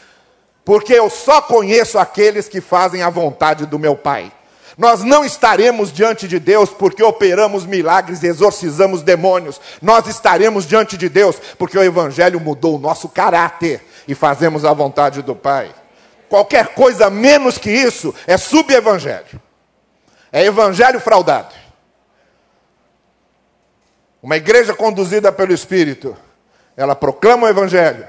[0.64, 4.30] porque eu só conheço aqueles que fazem a vontade do meu Pai.
[4.76, 9.60] Nós não estaremos diante de Deus porque operamos milagres e exorcizamos demônios.
[9.80, 14.72] Nós estaremos diante de Deus porque o Evangelho mudou o nosso caráter e fazemos a
[14.72, 15.70] vontade do Pai.
[16.32, 19.38] Qualquer coisa menos que isso é subevangelho.
[20.32, 21.54] É evangelho fraudado.
[24.22, 26.16] Uma igreja conduzida pelo Espírito,
[26.74, 28.08] ela proclama o Evangelho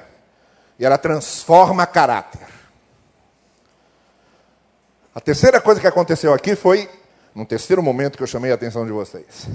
[0.80, 2.48] e ela transforma caráter.
[5.14, 6.90] A terceira coisa que aconteceu aqui foi,
[7.36, 9.50] num terceiro momento que eu chamei a atenção de vocês.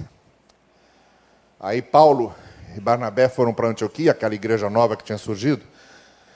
[1.59, 2.35] Aí Paulo
[2.77, 5.65] e Barnabé foram para Antioquia, aquela igreja nova que tinha surgido,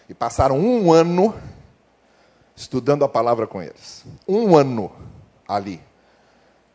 [0.08, 1.38] e passaram um ano
[2.62, 4.04] estudando a palavra com eles.
[4.26, 4.92] Um ano
[5.48, 5.82] ali,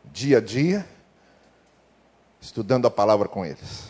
[0.04, 0.86] dia a dia,
[2.38, 3.88] estudando a palavra com eles.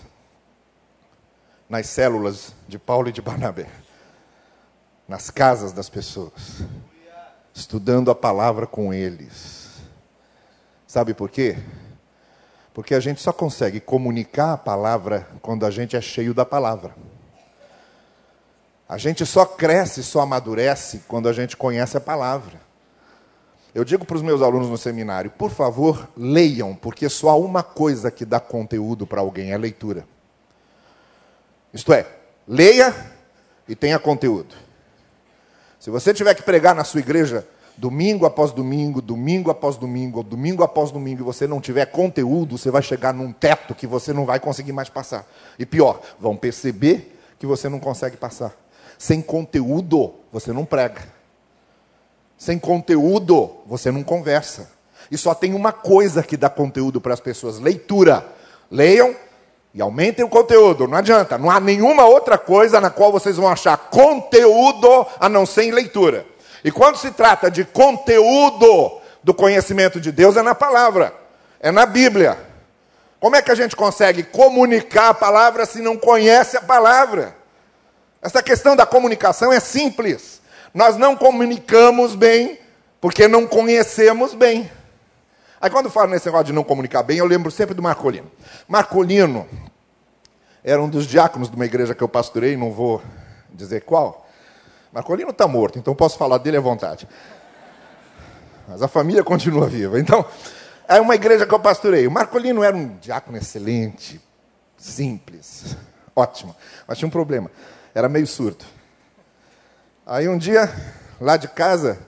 [1.68, 3.68] Nas células de Paulo e de Barnabé.
[5.08, 6.62] Nas casas das pessoas.
[7.52, 9.80] Estudando a palavra com eles.
[10.86, 11.58] Sabe por quê?
[12.72, 16.94] Porque a gente só consegue comunicar a palavra quando a gente é cheio da palavra.
[18.88, 22.58] A gente só cresce, só amadurece quando a gente conhece a palavra.
[23.74, 27.62] Eu digo para os meus alunos no seminário, por favor, leiam, porque só há uma
[27.62, 30.06] coisa que dá conteúdo para alguém, é leitura.
[31.72, 32.06] Isto é,
[32.46, 32.94] leia
[33.68, 34.54] e tenha conteúdo.
[35.78, 37.46] Se você tiver que pregar na sua igreja
[37.76, 42.70] domingo após domingo, domingo após domingo, domingo após domingo, e você não tiver conteúdo, você
[42.70, 45.26] vai chegar num teto que você não vai conseguir mais passar.
[45.58, 48.56] E pior, vão perceber que você não consegue passar.
[48.98, 51.02] Sem conteúdo, você não prega.
[52.36, 54.70] Sem conteúdo, você não conversa.
[55.10, 58.26] E só tem uma coisa que dá conteúdo para as pessoas: leitura.
[58.70, 59.16] Leiam
[59.72, 60.86] e aumentem o conteúdo.
[60.86, 65.46] Não adianta, não há nenhuma outra coisa na qual vocês vão achar conteúdo a não
[65.46, 66.26] ser em leitura.
[66.64, 71.14] E quando se trata de conteúdo do conhecimento de Deus, é na palavra,
[71.60, 72.36] é na Bíblia.
[73.20, 77.37] Como é que a gente consegue comunicar a palavra se não conhece a palavra?
[78.20, 80.40] Essa questão da comunicação é simples.
[80.74, 82.58] Nós não comunicamos bem
[83.00, 84.70] porque não conhecemos bem.
[85.60, 88.30] Aí quando falo nesse negócio de não comunicar bem, eu lembro sempre do Marcolino.
[88.66, 89.46] Marcolino
[90.62, 93.02] era um dos diáconos de uma igreja que eu pastorei, não vou
[93.50, 94.26] dizer qual.
[94.92, 97.08] Marcolino está morto, então posso falar dele à vontade.
[98.66, 99.98] Mas a família continua viva.
[99.98, 100.24] Então,
[100.86, 102.06] é uma igreja que eu pastorei.
[102.06, 104.20] O Marcolino era um diácono excelente,
[104.76, 105.76] simples,
[106.14, 106.54] ótimo.
[106.86, 107.50] Mas tinha um problema,
[107.98, 108.64] era meio surdo.
[110.06, 110.72] Aí um dia,
[111.20, 111.98] lá de casa,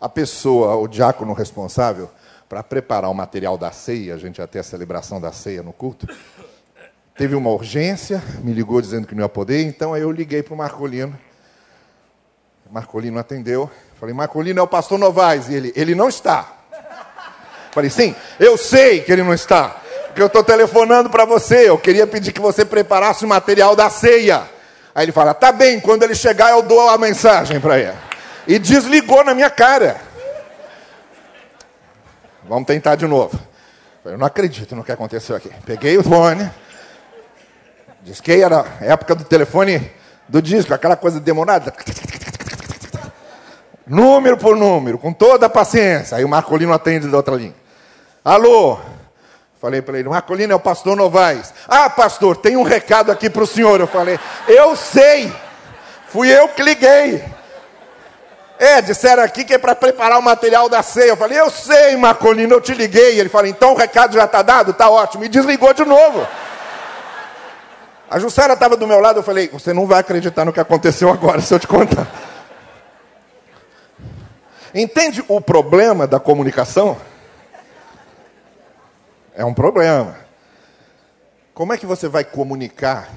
[0.00, 2.10] a pessoa, o diácono responsável,
[2.48, 5.70] para preparar o material da ceia, a gente ia ter a celebração da ceia no
[5.70, 6.08] culto,
[7.14, 10.54] teve uma urgência, me ligou dizendo que não ia poder, então aí eu liguei para
[10.54, 11.18] o Marcolino.
[12.70, 13.70] Marcolino atendeu.
[14.00, 15.48] Falei, Marcolino é o pastor Novaes.
[15.48, 16.54] E ele, ele não está.
[17.70, 19.80] Falei, sim, eu sei que ele não está.
[20.06, 21.68] Porque eu estou telefonando para você.
[21.68, 24.53] Eu queria pedir que você preparasse o material da ceia.
[24.94, 27.94] Aí ele fala, tá bem, quando ele chegar eu dou a mensagem para ele.
[28.46, 30.00] E desligou na minha cara.
[32.44, 33.38] Vamos tentar de novo.
[34.04, 35.50] Eu não acredito no que aconteceu aqui.
[35.64, 36.48] Peguei o fone,
[38.02, 39.90] disquei, era a época do telefone
[40.28, 41.72] do disco, aquela coisa demorada.
[43.86, 46.16] Número por número, com toda a paciência.
[46.16, 47.54] Aí o Marcolino atende da outra linha.
[48.24, 48.78] Alô?
[49.64, 51.54] Falei para ele, Marcolino é o pastor Novaes.
[51.66, 53.80] Ah, pastor, tem um recado aqui para o senhor.
[53.80, 55.32] Eu falei, eu sei.
[56.08, 57.24] Fui eu que liguei.
[58.58, 61.08] É, disseram aqui que é para preparar o material da ceia.
[61.08, 63.18] Eu falei, eu sei, Marcolino, eu te liguei.
[63.18, 64.72] Ele falou, então o recado já está dado?
[64.72, 65.24] Está ótimo.
[65.24, 66.28] E desligou de novo.
[68.10, 71.08] A Jussara estava do meu lado, eu falei, você não vai acreditar no que aconteceu
[71.10, 72.06] agora, se eu te contar.
[74.74, 76.98] Entende o problema da comunicação?
[79.34, 80.16] É um problema.
[81.52, 83.12] Como é que você vai comunicar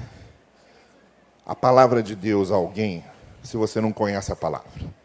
[1.46, 3.04] a palavra de Deus a alguém
[3.42, 4.98] se você não conhece a palavra?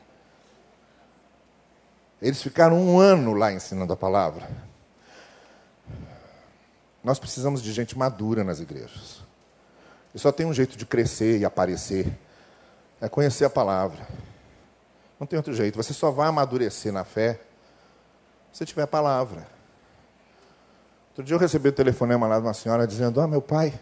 [2.19, 4.49] Eles ficaram um ano lá ensinando a palavra.
[7.03, 9.21] Nós precisamos de gente madura nas igrejas.
[10.15, 12.11] E só tem um jeito de crescer e aparecer:
[12.99, 14.07] é conhecer a palavra.
[15.19, 15.75] Não tem outro jeito.
[15.75, 17.39] Você só vai amadurecer na fé
[18.51, 19.52] se tiver palavra.
[21.13, 23.73] Outro dia eu recebi o telefonema lá de uma senhora dizendo: Ah, meu pai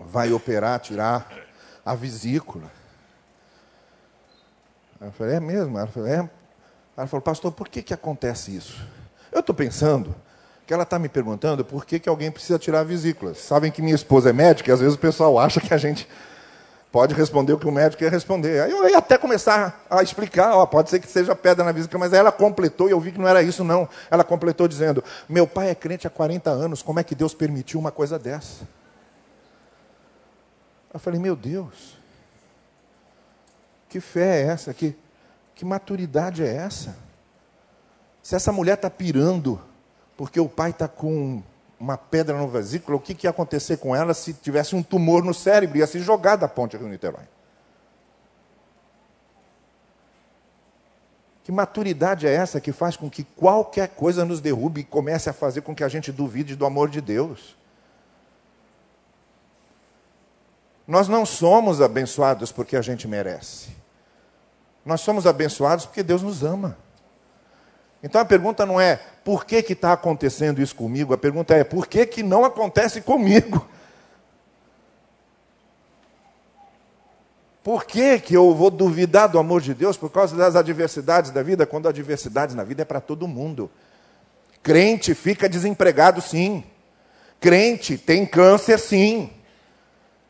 [0.00, 1.30] vai operar, tirar
[1.84, 2.70] a vesícula.
[5.00, 5.78] Eu falei: É mesmo?
[5.78, 6.28] Ela falou: É.
[6.98, 8.84] Ela falou, pastor, por que, que acontece isso?
[9.30, 10.12] Eu estou pensando
[10.66, 13.38] que ela está me perguntando por que, que alguém precisa tirar vesículas.
[13.38, 16.08] Sabem que minha esposa é médica e às vezes o pessoal acha que a gente
[16.90, 18.62] pode responder o que o médico quer responder.
[18.62, 22.00] Aí eu ia até começar a explicar, ó, pode ser que seja pedra na vesícula,
[22.00, 23.88] mas ela completou e eu vi que não era isso não.
[24.10, 27.78] Ela completou dizendo, meu pai é crente há 40 anos, como é que Deus permitiu
[27.78, 28.66] uma coisa dessa?
[30.92, 31.98] Eu falei, meu Deus,
[33.88, 34.72] que fé é essa?
[34.72, 34.96] Que
[35.58, 36.96] que maturidade é essa?
[38.22, 39.60] Se essa mulher está pirando
[40.16, 41.42] porque o pai está com
[41.78, 45.24] uma pedra no vesículo, o que, que ia acontecer com ela se tivesse um tumor
[45.24, 45.78] no cérebro?
[45.78, 47.24] Ia se jogar da ponte Rio Niterói.
[51.44, 55.32] Que maturidade é essa que faz com que qualquer coisa nos derrube e comece a
[55.32, 57.56] fazer com que a gente duvide do amor de Deus?
[60.86, 63.70] Nós não somos abençoados porque a gente merece.
[64.84, 66.76] Nós somos abençoados porque Deus nos ama.
[68.02, 71.86] Então a pergunta não é por que está acontecendo isso comigo, a pergunta é por
[71.86, 73.66] que, que não acontece comigo?
[77.62, 81.42] Por que, que eu vou duvidar do amor de Deus por causa das adversidades da
[81.42, 83.70] vida, quando a adversidade na vida é para todo mundo?
[84.62, 86.64] Crente fica desempregado, sim.
[87.40, 89.30] Crente tem câncer, sim.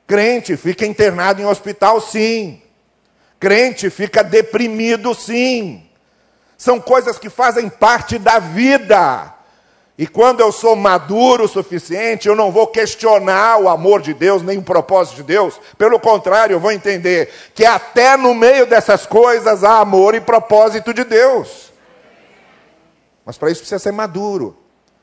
[0.07, 2.61] Crente fica internado em hospital, sim.
[3.39, 5.88] Crente fica deprimido, sim.
[6.59, 9.33] São coisas que fazem parte da vida.
[9.97, 14.43] E quando eu sou maduro o suficiente, eu não vou questionar o amor de Deus,
[14.43, 15.59] nem o propósito de Deus.
[15.79, 20.93] Pelo contrário, eu vou entender que até no meio dessas coisas há amor e propósito
[20.93, 21.73] de Deus.
[23.25, 24.57] Mas para isso precisa ser maduro.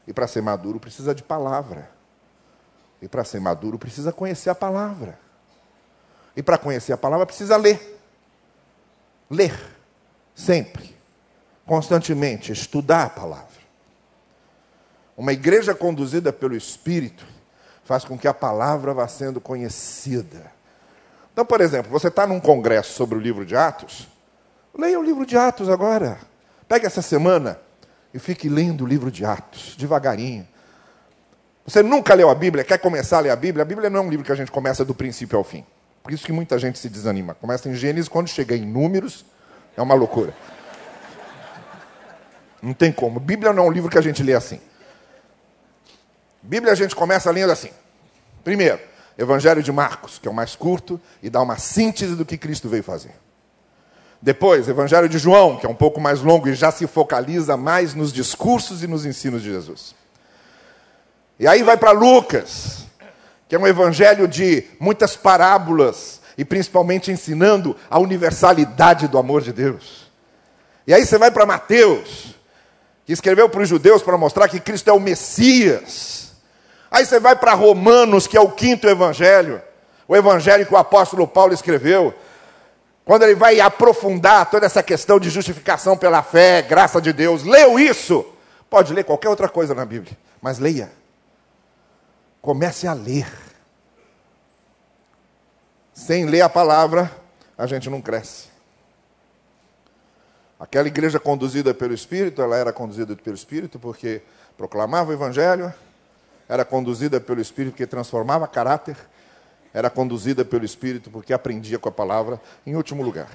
[0.06, 1.90] E para ser maduro precisa de palavra.
[3.02, 5.18] E para ser maduro precisa conhecer a palavra.
[6.36, 8.02] E para conhecer a palavra precisa ler.
[9.30, 9.58] Ler.
[10.34, 10.95] Sempre.
[11.66, 12.52] Constantemente.
[12.52, 13.56] Estudar a palavra.
[15.18, 17.26] Uma igreja conduzida pelo Espírito
[17.86, 20.52] faz com que a palavra vá sendo conhecida.
[21.32, 24.08] Então, por exemplo, você está num congresso sobre o livro de Atos,
[24.78, 26.18] leia o livro de Atos agora.
[26.68, 27.60] Pegue essa semana
[28.14, 30.48] e fique lendo o livro de Atos, devagarinho.
[31.66, 33.64] Você nunca leu a Bíblia, quer começar a ler a Bíblia?
[33.64, 35.66] A Bíblia não é um livro que a gente começa do princípio ao fim.
[36.04, 37.34] Por isso que muita gente se desanima.
[37.36, 39.26] Começa em Gênesis, quando chega em Números,
[39.76, 40.34] é uma loucura.
[42.66, 43.20] Não tem como.
[43.20, 44.60] Bíblia não é um livro que a gente lê assim.
[46.42, 47.70] Bíblia a gente começa lendo assim.
[48.44, 48.80] Primeiro,
[49.16, 52.68] Evangelho de Marcos, que é o mais curto e dá uma síntese do que Cristo
[52.68, 53.14] veio fazer.
[54.20, 57.94] Depois, Evangelho de João, que é um pouco mais longo e já se focaliza mais
[57.94, 59.94] nos discursos e nos ensinos de Jesus.
[61.40, 62.86] E aí vai para Lucas,
[63.48, 69.54] que é um evangelho de muitas parábolas e principalmente ensinando a universalidade do amor de
[69.54, 70.12] Deus.
[70.88, 72.35] E aí você vai para Mateus,
[73.06, 76.26] que escreveu para os judeus para mostrar que Cristo é o Messias
[76.96, 79.62] Aí você vai para Romanos, que é o quinto evangelho,
[80.08, 82.14] o evangelho que o apóstolo Paulo escreveu,
[83.04, 87.44] quando ele vai aprofundar toda essa questão de justificação pela fé, graça de Deus.
[87.44, 88.26] Leu isso?
[88.70, 90.90] Pode ler qualquer outra coisa na Bíblia, mas leia.
[92.42, 93.28] Comece a ler.
[95.94, 97.12] Sem ler a palavra,
[97.58, 98.55] a gente não cresce.
[100.60, 104.22] Aquela igreja conduzida pelo Espírito, ela era conduzida pelo Espírito porque
[104.58, 105.74] proclamava o Evangelho,
[106.48, 108.96] era conduzida pelo Espírito que transformava caráter,
[109.74, 113.30] era conduzida pelo Espírito porque aprendia com a palavra, em último lugar.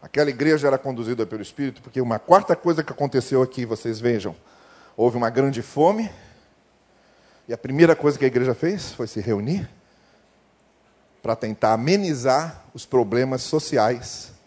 [0.00, 4.34] Aquela igreja era conduzida pelo Espírito porque uma quarta coisa que aconteceu aqui, vocês vejam,
[4.96, 6.10] houve uma grande fome,
[7.46, 9.68] e a primeira coisa que a igreja fez foi se reunir
[11.22, 14.37] para tentar amenizar os problemas sociais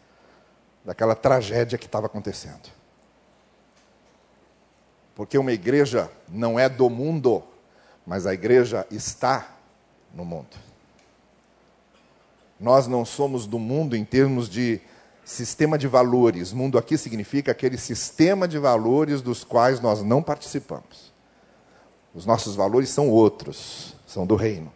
[0.83, 2.69] daquela tragédia que estava acontecendo.
[5.15, 7.43] Porque uma igreja não é do mundo,
[8.05, 9.55] mas a igreja está
[10.13, 10.57] no mundo.
[12.59, 14.79] Nós não somos do mundo em termos de
[15.23, 16.53] sistema de valores.
[16.53, 21.11] Mundo aqui significa aquele sistema de valores dos quais nós não participamos.
[22.13, 24.71] Os nossos valores são outros, são do reino.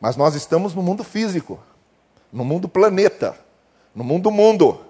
[0.00, 1.58] Mas nós estamos no mundo físico,
[2.32, 3.36] no mundo planeta,
[3.94, 4.80] no mundo mundo,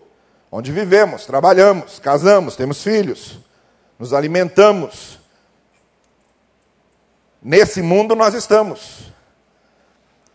[0.56, 3.38] onde vivemos, trabalhamos, casamos, temos filhos
[3.98, 5.18] nos alimentamos.
[7.42, 9.12] Nesse mundo nós estamos.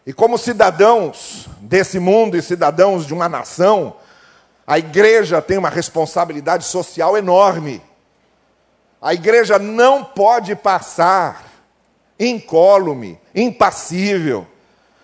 [0.05, 3.95] E como cidadãos desse mundo e cidadãos de uma nação,
[4.67, 7.82] a igreja tem uma responsabilidade social enorme.
[9.01, 11.45] A igreja não pode passar
[12.20, 14.45] incólume, impassível,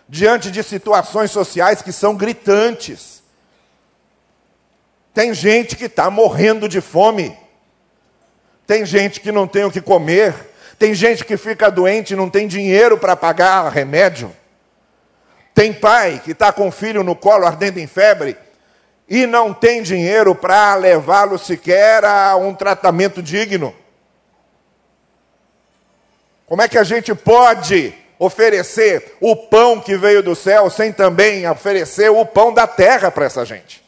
[0.09, 3.23] diante de situações sociais que são gritantes.
[5.15, 7.35] Tem gente que está morrendo de fome.
[8.67, 10.35] Tem gente que não tem o que comer.
[10.77, 14.35] Tem gente que fica doente e não tem dinheiro para pagar remédio.
[15.53, 18.35] Tem pai que está com o filho no colo ardendo em febre
[19.07, 23.73] e não tem dinheiro para levá-lo sequer a um tratamento digno.
[26.45, 31.47] Como é que a gente pode oferecer o pão que veio do céu sem também
[31.47, 33.84] oferecer o pão da terra para essa gente?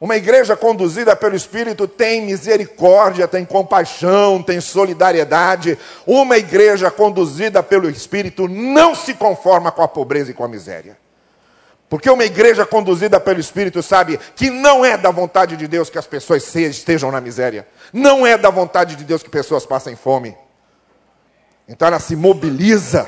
[0.00, 5.78] Uma igreja conduzida pelo Espírito tem misericórdia, tem compaixão, tem solidariedade.
[6.06, 10.96] Uma igreja conduzida pelo Espírito não se conforma com a pobreza e com a miséria.
[11.86, 15.98] Porque uma igreja conduzida pelo Espírito sabe que não é da vontade de Deus que
[15.98, 17.68] as pessoas estejam na miséria.
[17.92, 20.34] Não é da vontade de Deus que pessoas passem fome.
[21.68, 23.06] Então ela se mobiliza.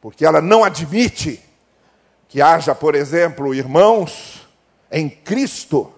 [0.00, 1.40] Porque ela não admite
[2.26, 4.43] que haja, por exemplo, irmãos
[4.94, 5.92] em Cristo,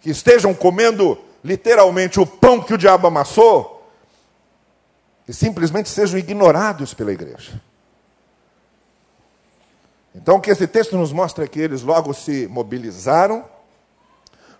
[0.00, 3.86] que estejam comendo literalmente o pão que o diabo amassou,
[5.28, 7.60] e simplesmente sejam ignorados pela igreja.
[10.14, 13.44] Então, o que esse texto nos mostra é que eles logo se mobilizaram.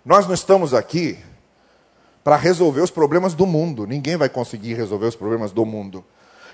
[0.05, 1.17] Nós não estamos aqui
[2.23, 3.87] para resolver os problemas do mundo.
[3.87, 6.05] Ninguém vai conseguir resolver os problemas do mundo.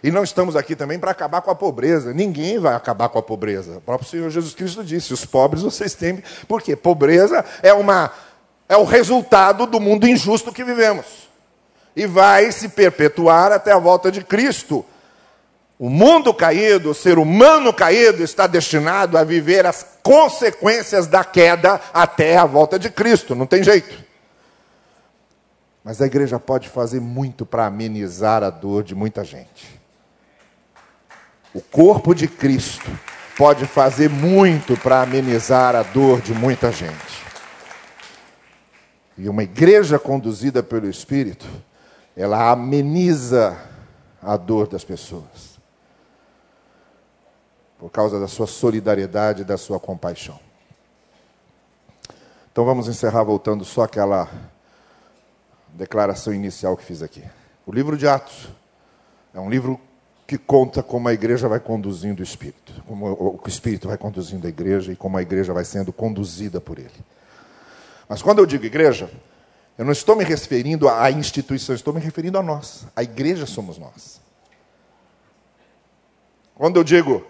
[0.03, 2.13] E não estamos aqui também para acabar com a pobreza.
[2.13, 3.77] Ninguém vai acabar com a pobreza.
[3.77, 6.21] O próprio Senhor Jesus Cristo disse: os pobres vocês temem.
[6.45, 6.75] Por quê?
[6.75, 8.11] Pobreza é uma
[8.67, 11.29] é o resultado do mundo injusto que vivemos.
[11.95, 14.83] E vai se perpetuar até a volta de Cristo.
[15.79, 21.79] O mundo caído, o ser humano caído, está destinado a viver as consequências da queda
[21.93, 24.03] até a volta de Cristo, não tem jeito.
[25.83, 29.82] Mas a igreja pode fazer muito para amenizar a dor de muita gente.
[31.53, 32.89] O corpo de Cristo
[33.37, 37.23] pode fazer muito para amenizar a dor de muita gente.
[39.17, 41.45] E uma igreja conduzida pelo Espírito,
[42.17, 43.55] ela ameniza
[44.21, 45.59] a dor das pessoas.
[47.77, 50.39] Por causa da sua solidariedade e da sua compaixão.
[52.51, 54.27] Então vamos encerrar voltando só aquela
[55.69, 57.23] declaração inicial que fiz aqui.
[57.65, 58.47] O livro de Atos
[59.33, 59.79] é um livro
[60.25, 63.05] que conta como a igreja vai conduzindo o Espírito, como
[63.43, 66.89] o Espírito vai conduzindo a igreja e como a igreja vai sendo conduzida por ele.
[68.07, 69.09] Mas quando eu digo igreja,
[69.77, 72.85] eu não estou me referindo à instituição, estou me referindo a nós.
[72.95, 74.21] A igreja somos nós.
[76.55, 77.25] Quando eu digo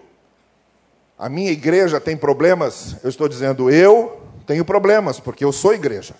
[1.18, 6.14] a minha igreja tem problemas, eu estou dizendo eu tenho problemas, porque eu sou igreja.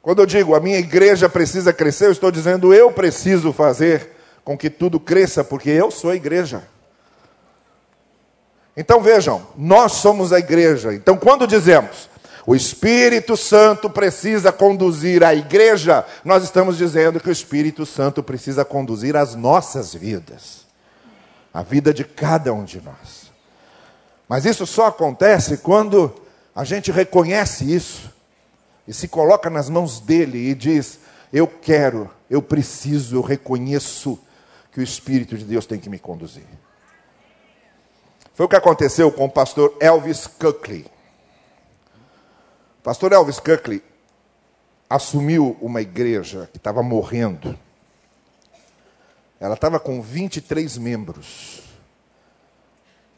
[0.00, 4.15] Quando eu digo a minha igreja precisa crescer, eu estou dizendo eu preciso fazer
[4.46, 6.62] com que tudo cresça, porque eu sou a igreja.
[8.76, 10.94] Então vejam, nós somos a igreja.
[10.94, 12.08] Então quando dizemos
[12.46, 18.64] o Espírito Santo precisa conduzir a igreja, nós estamos dizendo que o Espírito Santo precisa
[18.64, 20.64] conduzir as nossas vidas,
[21.52, 23.32] a vida de cada um de nós.
[24.28, 26.14] Mas isso só acontece quando
[26.54, 28.14] a gente reconhece isso
[28.86, 31.00] e se coloca nas mãos dele e diz:
[31.32, 34.20] Eu quero, eu preciso, eu reconheço
[34.76, 36.44] que o Espírito de Deus tem que me conduzir.
[38.34, 40.84] Foi o que aconteceu com o pastor Elvis Cuckley.
[42.78, 43.82] O pastor Elvis Cuckley
[44.90, 47.58] assumiu uma igreja que estava morrendo.
[49.40, 51.62] Ela estava com 23 membros.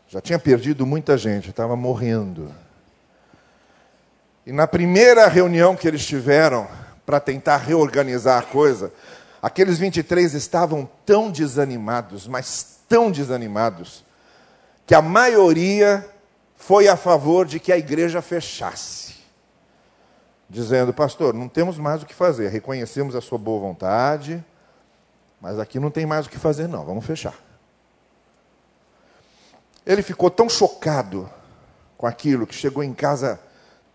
[0.06, 2.54] Já tinha perdido muita gente, estava morrendo.
[4.46, 6.68] E na primeira reunião que eles tiveram
[7.04, 8.92] para tentar reorganizar a coisa,
[9.40, 14.04] Aqueles 23 estavam tão desanimados, mas tão desanimados,
[14.86, 16.08] que a maioria
[16.56, 19.16] foi a favor de que a igreja fechasse.
[20.50, 24.44] Dizendo, pastor, não temos mais o que fazer, reconhecemos a sua boa vontade,
[25.40, 27.34] mas aqui não tem mais o que fazer, não, vamos fechar.
[29.86, 31.30] Ele ficou tão chocado
[31.96, 33.40] com aquilo que chegou em casa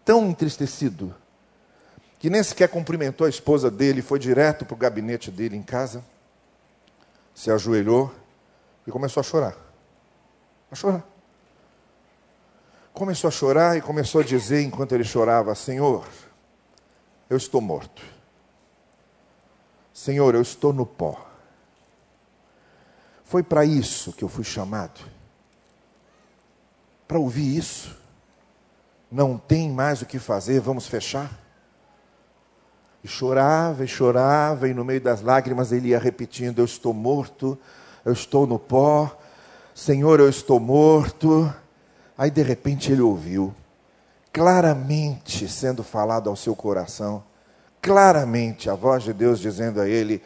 [0.05, 1.13] tão entristecido
[2.23, 6.01] que nem sequer cumprimentou a esposa dele, foi direto para o gabinete dele em casa,
[7.35, 8.15] se ajoelhou
[8.87, 9.57] e começou a chorar.
[10.71, 11.03] A chorar.
[12.93, 16.07] Começou a chorar e começou a dizer, enquanto ele chorava: Senhor,
[17.29, 18.01] eu estou morto.
[19.93, 21.29] Senhor, eu estou no pó.
[23.25, 25.01] Foi para isso que eu fui chamado.
[27.05, 27.97] Para ouvir isso.
[29.11, 31.42] Não tem mais o que fazer, vamos fechar.
[33.03, 37.57] E chorava e chorava, e no meio das lágrimas ele ia repetindo: Eu estou morto,
[38.05, 39.17] eu estou no pó,
[39.75, 41.53] Senhor, eu estou morto.
[42.17, 43.53] Aí de repente ele ouviu,
[44.31, 47.23] claramente sendo falado ao seu coração,
[47.81, 50.21] claramente a voz de Deus dizendo a ele: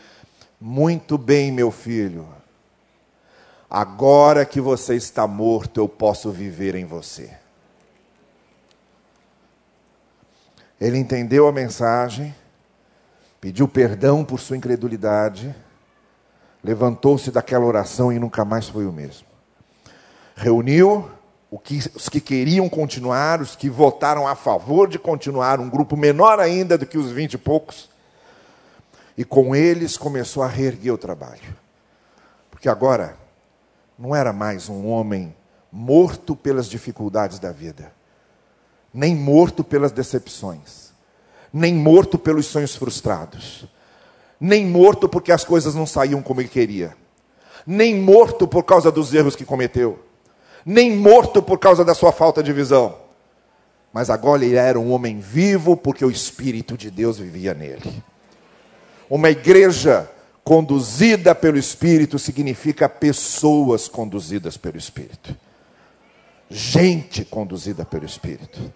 [0.61, 2.27] Muito bem, meu filho,
[3.67, 7.31] agora que você está morto, eu posso viver em você.
[10.79, 12.35] Ele entendeu a mensagem
[13.39, 15.55] pediu perdão por sua incredulidade,
[16.63, 19.27] levantou-se daquela oração e nunca mais foi o mesmo.
[20.35, 21.09] Reuniu
[21.63, 26.39] que, os que queriam continuar, os que votaram a favor de continuar, um grupo menor
[26.39, 27.89] ainda do que os vinte e poucos,
[29.17, 31.55] e com eles começou a reerguer o trabalho.
[32.51, 33.17] Porque agora
[33.97, 35.35] não era mais um homem
[35.71, 37.91] morto pelas dificuldades da vida,
[38.93, 40.86] nem morto pelas decepções
[41.51, 43.65] nem morto pelos sonhos frustrados,
[44.39, 46.95] nem morto porque as coisas não saíam como ele queria,
[47.65, 49.99] nem morto por causa dos erros que cometeu,
[50.65, 52.95] nem morto por causa da sua falta de visão.
[53.91, 58.03] Mas agora ele era um homem vivo porque o Espírito de Deus vivia nele.
[59.09, 60.09] Uma igreja
[60.43, 65.35] conduzida pelo Espírito significa pessoas conduzidas pelo Espírito.
[66.49, 68.71] Gente conduzida pelo Espírito.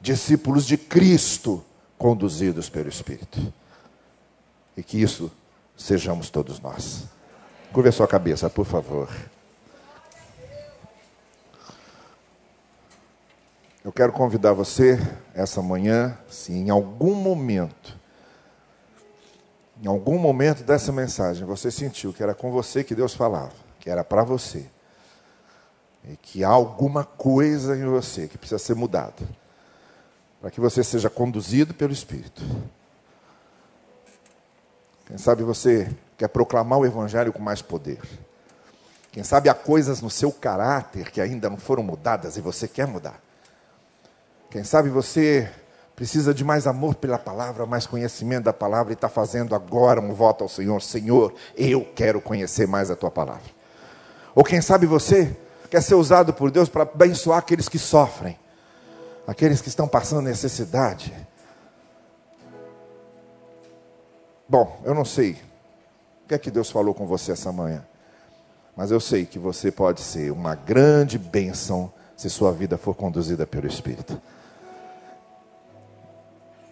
[0.00, 1.64] Discípulos de Cristo
[2.02, 3.54] conduzidos pelo Espírito.
[4.76, 5.30] E que isso
[5.76, 7.04] sejamos todos nós.
[7.72, 9.08] Curva a sua cabeça, por favor.
[13.84, 14.98] Eu quero convidar você
[15.32, 17.96] essa manhã, se em algum momento,
[19.80, 23.88] em algum momento dessa mensagem, você sentiu que era com você que Deus falava, que
[23.88, 24.66] era para você,
[26.08, 29.22] e que há alguma coisa em você que precisa ser mudada,
[30.42, 32.42] para que você seja conduzido pelo Espírito.
[35.06, 35.88] Quem sabe você
[36.18, 38.00] quer proclamar o Evangelho com mais poder.
[39.12, 42.88] Quem sabe há coisas no seu caráter que ainda não foram mudadas e você quer
[42.88, 43.22] mudar.
[44.50, 45.48] Quem sabe você
[45.94, 50.12] precisa de mais amor pela palavra, mais conhecimento da palavra e está fazendo agora um
[50.12, 53.52] voto ao Senhor: Senhor, eu quero conhecer mais a tua palavra.
[54.34, 55.36] Ou quem sabe você
[55.70, 58.36] quer ser usado por Deus para abençoar aqueles que sofrem,
[59.26, 61.14] aqueles que estão passando necessidade.
[64.48, 65.32] Bom, eu não sei
[66.24, 67.86] o que é que Deus falou com você essa manhã,
[68.76, 73.46] mas eu sei que você pode ser uma grande bênção se sua vida for conduzida
[73.46, 74.20] pelo Espírito.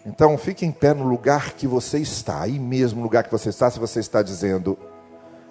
[0.05, 3.49] Então, fique em pé no lugar que você está, aí mesmo no lugar que você
[3.49, 4.77] está, se você está dizendo: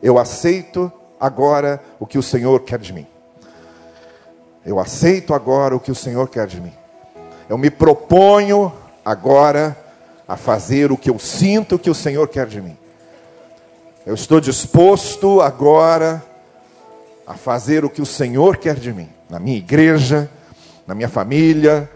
[0.03, 0.90] Eu aceito
[1.20, 3.07] agora o que o Senhor quer de mim.
[4.64, 6.79] Eu aceito agora o que o Senhor quer de mim.
[7.51, 8.72] Eu me proponho
[9.05, 9.76] agora
[10.28, 12.76] a fazer o que eu sinto que o Senhor quer de mim.
[14.07, 16.22] Eu estou disposto agora
[17.26, 20.30] a fazer o que o Senhor quer de mim, na minha igreja,
[20.86, 21.90] na minha família,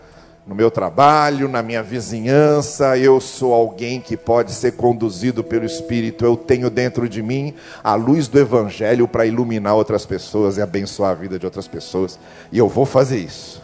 [0.44, 6.24] no meu trabalho, na minha vizinhança, eu sou alguém que pode ser conduzido pelo Espírito.
[6.24, 11.12] Eu tenho dentro de mim a luz do Evangelho para iluminar outras pessoas e abençoar
[11.12, 12.18] a vida de outras pessoas.
[12.50, 13.62] E eu vou fazer isso.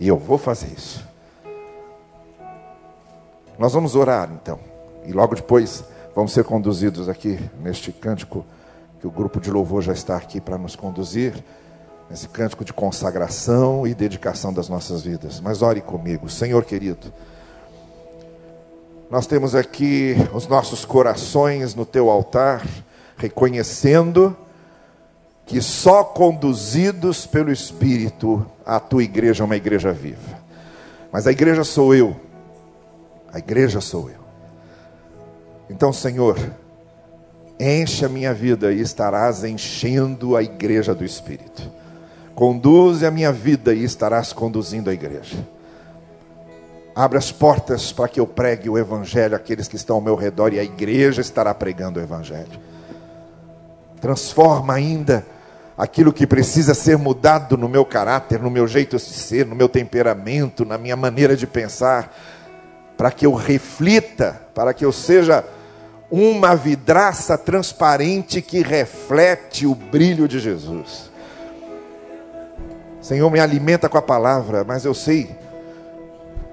[0.00, 1.09] E eu vou fazer isso.
[3.60, 4.58] Nós vamos orar então.
[5.04, 5.84] E logo depois
[6.16, 8.42] vamos ser conduzidos aqui neste cântico
[8.98, 11.34] que o grupo de louvor já está aqui para nos conduzir
[12.08, 15.42] nesse cântico de consagração e dedicação das nossas vidas.
[15.42, 17.12] Mas ore comigo, Senhor querido.
[19.10, 22.66] Nós temos aqui os nossos corações no teu altar,
[23.18, 24.34] reconhecendo
[25.44, 30.40] que só conduzidos pelo Espírito a tua igreja é uma igreja viva.
[31.12, 32.29] Mas a igreja sou eu.
[33.32, 34.20] A igreja sou eu.
[35.68, 36.36] Então, Senhor,
[37.58, 41.70] enche a minha vida e estarás enchendo a igreja do Espírito.
[42.34, 45.36] Conduze a minha vida e estarás conduzindo a igreja.
[46.94, 50.52] Abre as portas para que eu pregue o Evangelho àqueles que estão ao meu redor
[50.52, 52.58] e a igreja estará pregando o Evangelho.
[54.00, 55.24] Transforma ainda
[55.76, 59.68] aquilo que precisa ser mudado no meu caráter, no meu jeito de ser, no meu
[59.68, 62.14] temperamento, na minha maneira de pensar,
[63.00, 65.42] para que eu reflita, para que eu seja
[66.10, 71.10] uma vidraça transparente que reflete o brilho de Jesus.
[73.00, 75.34] Senhor, me alimenta com a palavra, mas eu sei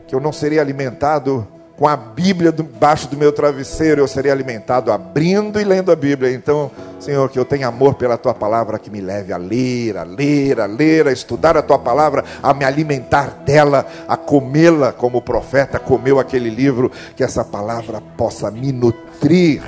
[0.08, 1.46] que eu não serei alimentado
[1.78, 6.34] com a Bíblia debaixo do meu travesseiro, eu serei alimentado abrindo e lendo a Bíblia.
[6.34, 10.04] Então, Senhor, que eu tenha amor pela tua palavra que me leve a ler, a
[10.04, 15.20] ler, a ler, a estudar a tua palavra, a me alimentar dela, a comê-la como
[15.20, 19.62] o profeta comeu aquele livro, que essa palavra possa me nutrir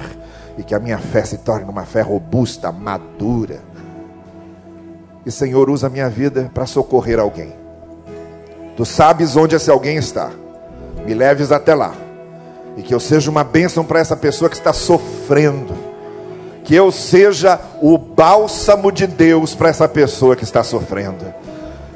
[0.57, 3.69] e que a minha fé se torne uma fé robusta, madura
[5.25, 7.53] e Senhor, usa a minha vida para socorrer alguém.
[8.75, 10.31] Tu sabes onde esse alguém está.
[11.05, 11.93] Me leves até lá.
[12.77, 15.73] E que eu seja uma bênção para essa pessoa que está sofrendo.
[16.63, 21.33] Que eu seja o bálsamo de Deus para essa pessoa que está sofrendo.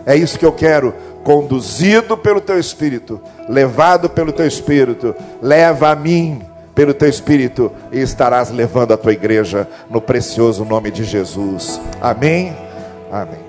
[0.06, 0.93] É isso que eu quero,
[1.24, 6.41] conduzido pelo teu espírito, levado pelo teu espírito, leva a mim
[6.76, 11.80] pelo teu espírito e estarás levando a tua igreja no precioso nome de Jesus.
[12.01, 12.56] Amém.
[13.12, 13.43] Amém.